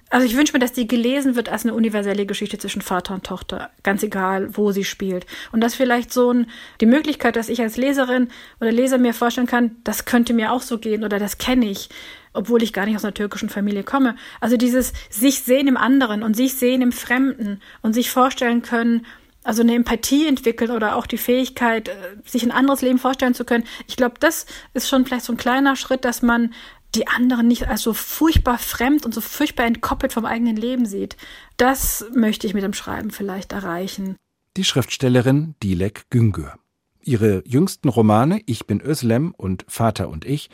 Also 0.09 0.25
ich 0.25 0.35
wünsche 0.35 0.53
mir, 0.53 0.59
dass 0.59 0.73
die 0.73 0.87
gelesen 0.87 1.35
wird 1.35 1.49
als 1.49 1.65
eine 1.65 1.75
universelle 1.75 2.25
Geschichte 2.25 2.57
zwischen 2.57 2.81
Vater 2.81 3.13
und 3.13 3.25
Tochter, 3.25 3.69
ganz 3.83 4.01
egal, 4.01 4.49
wo 4.57 4.71
sie 4.71 4.83
spielt. 4.83 5.27
Und 5.51 5.61
dass 5.61 5.75
vielleicht 5.75 6.11
so 6.11 6.33
ein, 6.33 6.47
die 6.81 6.87
Möglichkeit, 6.87 7.35
dass 7.35 7.49
ich 7.49 7.61
als 7.61 7.77
Leserin 7.77 8.29
oder 8.59 8.71
Leser 8.71 8.97
mir 8.97 9.13
vorstellen 9.13 9.45
kann, 9.45 9.75
das 9.83 10.05
könnte 10.05 10.33
mir 10.33 10.51
auch 10.51 10.63
so 10.63 10.79
gehen 10.79 11.03
oder 11.03 11.19
das 11.19 11.37
kenne 11.37 11.69
ich, 11.69 11.89
obwohl 12.33 12.63
ich 12.63 12.73
gar 12.73 12.87
nicht 12.87 12.95
aus 12.95 13.03
einer 13.05 13.13
türkischen 13.13 13.49
Familie 13.49 13.83
komme. 13.83 14.15
Also 14.39 14.57
dieses 14.57 14.93
sich 15.11 15.41
sehen 15.41 15.67
im 15.67 15.77
anderen 15.77 16.23
und 16.23 16.35
sich 16.35 16.55
sehen 16.55 16.81
im 16.81 16.91
Fremden 16.91 17.61
und 17.83 17.93
sich 17.93 18.09
vorstellen 18.09 18.63
können, 18.63 19.05
also 19.43 19.61
eine 19.61 19.75
Empathie 19.75 20.27
entwickeln 20.27 20.71
oder 20.71 20.95
auch 20.95 21.07
die 21.07 21.17
Fähigkeit, 21.17 21.87
äh, 21.87 21.93
sich 22.25 22.43
ein 22.43 22.51
anderes 22.51 22.81
Leben 22.81 22.99
vorstellen 22.99 23.33
zu 23.33 23.45
können. 23.45 23.63
Ich 23.87 23.95
glaube, 23.95 24.15
das 24.19 24.45
ist 24.73 24.89
schon 24.89 25.05
vielleicht 25.05 25.25
so 25.25 25.33
ein 25.33 25.37
kleiner 25.37 25.75
Schritt, 25.75 26.03
dass 26.03 26.21
man 26.21 26.53
die 26.95 27.07
anderen 27.07 27.47
nicht 27.47 27.67
als 27.67 27.81
so 27.81 27.93
furchtbar 27.93 28.57
fremd 28.57 29.05
und 29.05 29.13
so 29.13 29.21
furchtbar 29.21 29.65
entkoppelt 29.65 30.13
vom 30.13 30.25
eigenen 30.25 30.55
Leben 30.55 30.85
sieht. 30.85 31.17
Das 31.57 32.05
möchte 32.13 32.47
ich 32.47 32.53
mit 32.53 32.63
dem 32.63 32.73
Schreiben 32.73 33.11
vielleicht 33.11 33.51
erreichen. 33.51 34.15
Die 34.57 34.63
Schriftstellerin 34.63 35.55
Dilek 35.61 36.09
Güngör. 36.09 36.57
Ihre 37.01 37.43
jüngsten 37.45 37.89
Romane 37.89 38.41
Ich 38.45 38.65
bin 38.67 38.81
Özlem 38.81 39.33
und 39.37 39.65
Vater 39.67 40.09
und 40.09 40.25
ich 40.25 40.49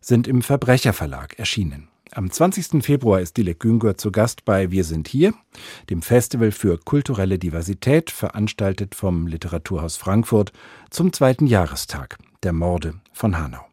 sind 0.00 0.28
im 0.28 0.42
Verbrecherverlag 0.42 1.38
erschienen. 1.38 1.88
Am 2.12 2.28
20. 2.30 2.82
Februar 2.82 3.20
ist 3.20 3.36
Dilek 3.36 3.60
Güngör 3.60 3.96
zu 3.96 4.10
Gast 4.10 4.44
bei 4.44 4.72
Wir 4.72 4.82
sind 4.82 5.06
hier, 5.06 5.32
dem 5.90 6.02
Festival 6.02 6.50
für 6.50 6.78
kulturelle 6.78 7.38
Diversität, 7.38 8.10
veranstaltet 8.10 8.96
vom 8.96 9.28
Literaturhaus 9.28 9.96
Frankfurt 9.96 10.52
zum 10.90 11.12
zweiten 11.12 11.46
Jahrestag 11.46 12.18
der 12.42 12.52
Morde 12.52 12.94
von 13.12 13.38
Hanau. 13.38 13.64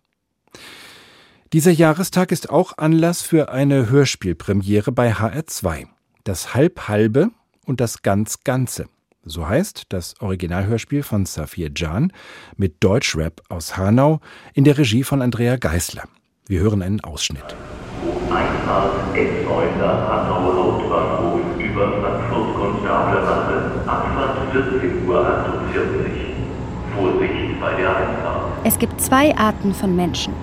Dieser 1.53 1.71
Jahrestag 1.71 2.33
ist 2.33 2.49
auch 2.49 2.77
Anlass 2.77 3.21
für 3.21 3.49
eine 3.49 3.89
Hörspielpremiere 3.89 4.91
bei 4.91 5.13
HR2. 5.13 5.85
Das 6.25 6.53
Halb-Halbe 6.53 7.29
und 7.65 7.79
das 7.79 8.01
Ganz-Ganze. 8.01 8.87
So 9.23 9.47
heißt 9.47 9.85
das 9.87 10.19
Originalhörspiel 10.19 11.03
von 11.03 11.25
Safir 11.25 11.71
Jan 11.73 12.11
mit 12.57 12.83
Deutschrap 12.83 13.41
aus 13.47 13.77
Hanau 13.77 14.19
in 14.55 14.65
der 14.65 14.77
Regie 14.77 15.05
von 15.05 15.21
Andrea 15.21 15.55
Geißler. 15.55 16.03
Wir 16.47 16.59
hören 16.59 16.81
einen 16.81 16.99
Ausschnitt. 16.99 17.55
Einfahrt 18.29 19.15
S9 19.15 19.79
Hanau 19.79 20.53
Hauptbahnhof 20.53 21.39
über 21.57 22.01
Frankfurt 22.01 22.55
Konstablerwache, 22.57 23.89
Abfahrt 23.89 24.51
14 24.51 25.07
Uhr 25.07 25.25
48. 25.25 26.11
Vorsicht 26.93 27.61
bei 27.61 27.73
der 27.77 27.95
Einfahrt. 27.95 28.51
Es 28.65 28.77
gibt 28.77 28.99
zwei 28.99 29.33
Arten 29.37 29.73
von 29.73 29.95
Menschen 29.95 30.33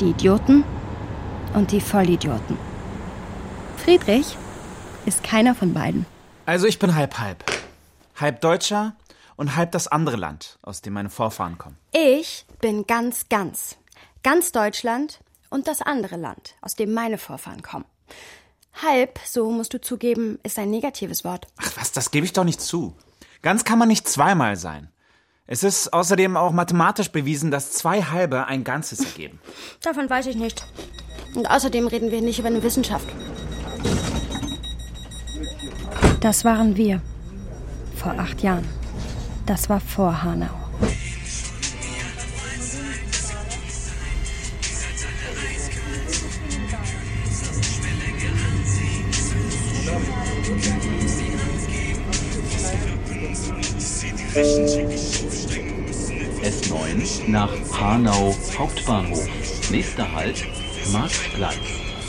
die 0.00 0.10
Idioten 0.10 0.64
und 1.54 1.70
die 1.70 1.80
Vollidioten. 1.80 2.58
Friedrich 3.76 4.36
ist 5.06 5.22
keiner 5.22 5.54
von 5.54 5.72
beiden. 5.74 6.06
Also 6.46 6.66
ich 6.66 6.78
bin 6.78 6.94
halb 6.94 7.18
halb. 7.18 7.44
Halb 8.16 8.40
Deutscher 8.40 8.94
und 9.36 9.56
halb 9.56 9.72
das 9.72 9.88
andere 9.88 10.16
Land, 10.16 10.58
aus 10.62 10.82
dem 10.82 10.94
meine 10.94 11.10
Vorfahren 11.10 11.58
kommen. 11.58 11.76
Ich 11.92 12.46
bin 12.60 12.86
ganz 12.86 13.28
ganz. 13.28 13.76
Ganz 14.22 14.52
Deutschland 14.52 15.20
und 15.50 15.68
das 15.68 15.82
andere 15.82 16.16
Land, 16.16 16.54
aus 16.60 16.74
dem 16.74 16.92
meine 16.92 17.18
Vorfahren 17.18 17.62
kommen. 17.62 17.84
Halb, 18.82 19.20
so 19.24 19.50
musst 19.50 19.74
du 19.74 19.80
zugeben, 19.80 20.38
ist 20.42 20.58
ein 20.58 20.70
negatives 20.70 21.24
Wort. 21.24 21.46
Ach 21.58 21.72
was, 21.76 21.92
das 21.92 22.10
gebe 22.10 22.26
ich 22.26 22.32
doch 22.32 22.44
nicht 22.44 22.60
zu. 22.60 22.94
Ganz 23.42 23.64
kann 23.64 23.78
man 23.78 23.88
nicht 23.88 24.08
zweimal 24.08 24.56
sein. 24.56 24.88
Es 25.46 25.62
ist 25.62 25.92
außerdem 25.92 26.38
auch 26.38 26.52
mathematisch 26.52 27.10
bewiesen, 27.10 27.50
dass 27.50 27.72
zwei 27.72 28.02
halbe 28.02 28.46
ein 28.46 28.64
Ganzes 28.64 29.00
ergeben. 29.00 29.38
Davon 29.82 30.08
weiß 30.08 30.26
ich 30.26 30.36
nicht. 30.36 30.64
Und 31.34 31.50
außerdem 31.50 31.86
reden 31.86 32.10
wir 32.10 32.22
nicht 32.22 32.38
über 32.38 32.48
eine 32.48 32.62
Wissenschaft. 32.62 33.08
Das 36.20 36.44
waren 36.44 36.76
wir. 36.76 37.02
Vor 37.96 38.12
acht 38.12 38.42
Jahren. 38.42 38.66
Das 39.44 39.68
war 39.68 39.80
vor 39.80 40.22
Hanau. 40.22 40.64
S9 57.14 57.30
nach 57.30 57.50
Hanau 57.80 58.34
Hauptbahnhof. 58.58 59.28
Nächster 59.70 60.10
Halt 60.12 60.44
Marktplatz. 60.92 61.56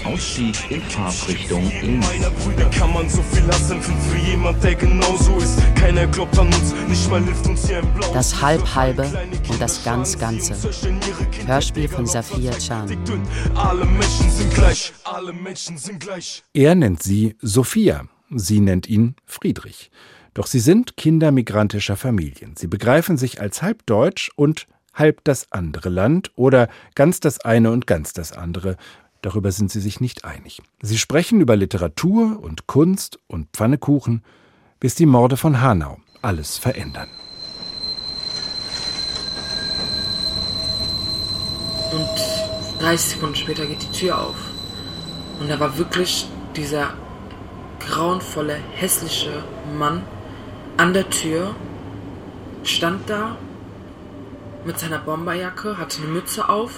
Ausstieg 0.04 0.56
in 0.70 0.82
Fahrtrichtung 0.82 1.72
in 1.82 2.00
Meiner 2.00 2.30
Brüder 2.30 2.70
kann 2.70 2.94
man 2.94 3.10
so 3.10 3.24
viel 3.24 3.48
hassen, 3.48 3.82
für 3.82 4.18
jemand, 4.18 4.64
der 4.64 4.76
genauso 4.76 5.38
ist. 5.38 5.60
Keiner 5.76 6.06
glaubt 6.06 6.38
an 6.38 6.48
uns, 6.48 6.76
nicht 6.88 7.10
mal 7.10 7.24
hilft 7.24 7.48
uns 7.48 7.68
hier 7.68 7.80
im 7.80 7.92
Blau. 7.94 8.14
Das 8.14 8.40
Halb-Halbe 8.40 9.04
und 9.50 9.60
das 9.60 9.84
Ganz-Ganze. 9.84 10.56
Hörspiel 11.48 11.88
von 11.88 12.06
Safia 12.06 12.52
Chan. 12.52 12.96
Alle 13.56 13.86
Menschen 13.86 14.30
sind 14.30 14.54
gleich, 14.54 14.94
alle 15.04 15.34
Menschen 15.34 15.78
sind 15.80 16.00
gleich. 16.00 16.44
Er 16.54 16.76
nennt 16.76 17.02
sie 17.02 17.36
Sophia, 17.42 18.06
sie 18.30 18.60
nennt 18.60 18.88
ihn 18.88 19.16
Friedrich. 19.26 19.90
Doch 20.36 20.46
sie 20.46 20.60
sind 20.60 20.98
Kinder 20.98 21.32
migrantischer 21.32 21.96
Familien. 21.98 22.56
Sie 22.58 22.68
begreifen 22.68 23.18
sich 23.18 23.42
als 23.42 23.64
halb 23.64 23.86
deutsch 23.88 24.30
und 24.36 24.68
halb 24.96 25.24
das 25.24 25.52
andere 25.52 25.90
Land 25.90 26.32
oder 26.36 26.68
ganz 26.96 27.20
das 27.20 27.40
eine 27.42 27.72
und 27.72 27.86
ganz 27.86 28.14
das 28.14 28.32
andere. 28.32 28.78
Darüber 29.22 29.52
sind 29.52 29.72
sie 29.72 29.82
sich 29.82 30.02
nicht 30.02 30.26
einig. 30.26 30.62
Sie 30.82 30.98
sprechen 30.98 31.42
über 31.42 31.56
Literatur 31.56 32.40
und 32.42 32.68
Kunst 32.68 33.20
und 33.28 33.50
Pfannekuchen, 33.54 34.24
bis 34.80 34.96
die 34.96 35.06
Morde 35.06 35.38
von 35.38 35.62
Hanau 35.62 35.98
alles 36.22 36.58
verändern. 36.58 37.10
Und 41.92 42.82
30 42.82 43.16
Sekunden 43.16 43.36
später 43.36 43.66
geht 43.66 43.82
die 43.82 43.98
Tür 43.98 44.20
auf. 44.22 44.36
Und 45.40 45.50
da 45.50 45.60
war 45.60 45.78
wirklich 45.78 46.28
dieser 46.56 46.94
grauenvolle, 47.80 48.56
hässliche 48.74 49.44
Mann 49.78 50.04
an 50.78 50.94
der 50.94 51.10
Tür, 51.10 51.56
stand 52.64 53.10
da 53.10 53.38
mit 54.66 54.80
seiner 54.80 55.00
Bomberjacke, 55.00 55.78
hatte 55.78 56.00
eine 56.00 56.08
Mütze 56.08 56.50
auf 56.50 56.72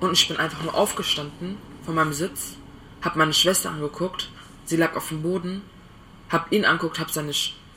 und 0.00 0.12
ich 0.12 0.28
bin 0.28 0.36
einfach 0.36 0.62
nur 0.62 0.74
aufgestanden 0.74 1.58
von 1.84 1.94
meinem 1.94 2.12
Sitz, 2.12 2.56
hab 3.02 3.16
meine 3.16 3.32
Schwester 3.32 3.70
angeguckt, 3.70 4.30
sie 4.64 4.76
lag 4.76 4.96
auf 4.96 5.08
dem 5.08 5.22
Boden, 5.22 5.62
hab 6.28 6.52
ihn 6.52 6.64
angeguckt, 6.64 7.00
hab 7.00 7.10
seine 7.10 7.32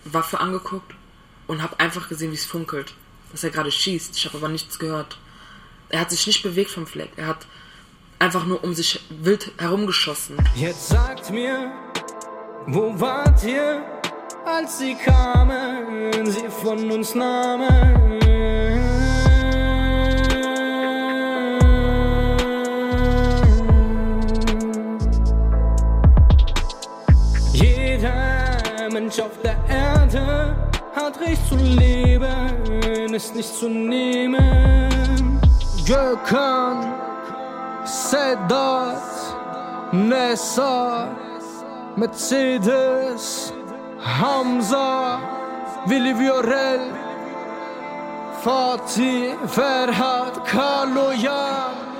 Waffe 0.05 0.39
angeguckt 0.39 0.93
und 1.47 1.63
hab 1.63 1.81
einfach 1.81 2.09
gesehen, 2.09 2.31
wie 2.31 2.35
es 2.35 2.45
funkelt, 2.45 2.93
dass 3.31 3.43
er 3.43 3.49
gerade 3.49 3.71
schießt. 3.71 4.15
Ich 4.15 4.25
habe 4.25 4.37
aber 4.37 4.49
nichts 4.49 4.77
gehört. 4.77 5.17
Er 5.89 6.01
hat 6.01 6.11
sich 6.11 6.27
nicht 6.27 6.43
bewegt 6.43 6.71
vom 6.71 6.85
Fleck. 6.85 7.11
Er 7.17 7.27
hat 7.27 7.47
einfach 8.19 8.45
nur 8.45 8.63
um 8.63 8.73
sich 8.73 8.99
wild 9.09 9.51
herumgeschossen. 9.57 10.37
Jetzt 10.55 10.89
sagt 10.89 11.31
mir, 11.31 11.71
wo 12.67 12.99
wart 12.99 13.43
ihr? 13.43 13.83
als 14.45 14.79
sie 14.79 14.95
kamen, 14.95 16.25
sie 16.25 16.49
von 16.49 16.91
uns 16.91 17.15
nahmen. 17.15 18.12
Erde 30.13 30.55
hat 30.95 31.19
Recht 31.19 31.47
zu 31.47 31.55
leben, 31.55 33.13
ist 33.13 33.35
nicht 33.35 33.53
zu 33.55 33.67
nehmen. 33.67 35.39
Gökhan, 35.85 36.93
Sedat, 37.83 39.01
Nessa, 39.91 41.07
Mercedes. 41.95 43.53
Hamza, 44.19 45.19
Willi 45.85 46.13
Viorel, 46.19 46.91
Fatih, 48.43 49.33
Ferhat, 49.47 50.45
Kaloyan. 50.45 51.92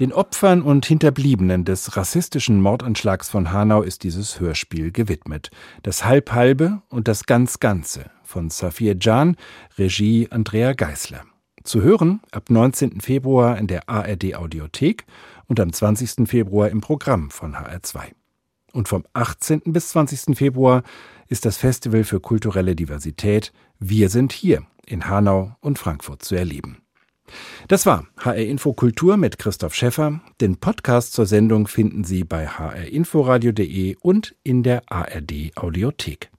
Den 0.00 0.12
Opfern 0.12 0.60
und 0.60 0.84
Hinterbliebenen 0.84 1.64
des 1.64 1.96
rassistischen 1.96 2.60
Mordanschlags 2.60 3.30
von 3.30 3.50
Hanau 3.50 3.80
ist 3.80 4.02
dieses 4.02 4.38
Hörspiel 4.38 4.92
gewidmet. 4.92 5.50
Das 5.82 6.04
Halb-Halbe 6.04 6.82
und 6.90 7.08
das 7.08 7.24
Ganz-Ganze 7.24 8.10
von 8.22 8.50
Safir 8.50 8.94
Jan, 9.00 9.36
Regie 9.78 10.28
Andrea 10.30 10.74
Geißler. 10.74 11.22
Zu 11.64 11.80
hören 11.80 12.20
ab 12.30 12.50
19. 12.50 13.00
Februar 13.00 13.56
in 13.56 13.68
der 13.68 13.88
ARD 13.88 14.34
Audiothek 14.34 15.06
und 15.46 15.60
am 15.60 15.72
20. 15.72 16.28
Februar 16.28 16.68
im 16.68 16.82
Programm 16.82 17.30
von 17.30 17.54
HR2. 17.54 18.12
Und 18.74 18.88
vom 18.88 19.06
18. 19.14 19.62
bis 19.64 19.88
20. 19.88 20.36
Februar 20.36 20.82
ist 21.28 21.46
das 21.46 21.56
Festival 21.56 22.04
für 22.04 22.20
kulturelle 22.20 22.76
Diversität 22.76 23.50
Wir 23.78 24.10
sind 24.10 24.32
hier 24.32 24.62
in 24.84 25.08
Hanau 25.08 25.56
und 25.60 25.78
Frankfurt 25.78 26.22
zu 26.22 26.34
erleben. 26.34 26.82
Das 27.68 27.86
war 27.86 28.06
HR 28.18 28.36
Info 28.36 28.72
Kultur 28.72 29.16
mit 29.16 29.38
Christoph 29.38 29.74
Schäffer. 29.74 30.20
Den 30.40 30.56
Podcast 30.56 31.12
zur 31.12 31.26
Sendung 31.26 31.66
finden 31.66 32.04
Sie 32.04 32.24
bei 32.24 32.46
hrinforadio.de 32.46 33.96
und 34.00 34.34
in 34.42 34.62
der 34.62 34.82
ARD 34.90 35.52
Audiothek. 35.56 36.30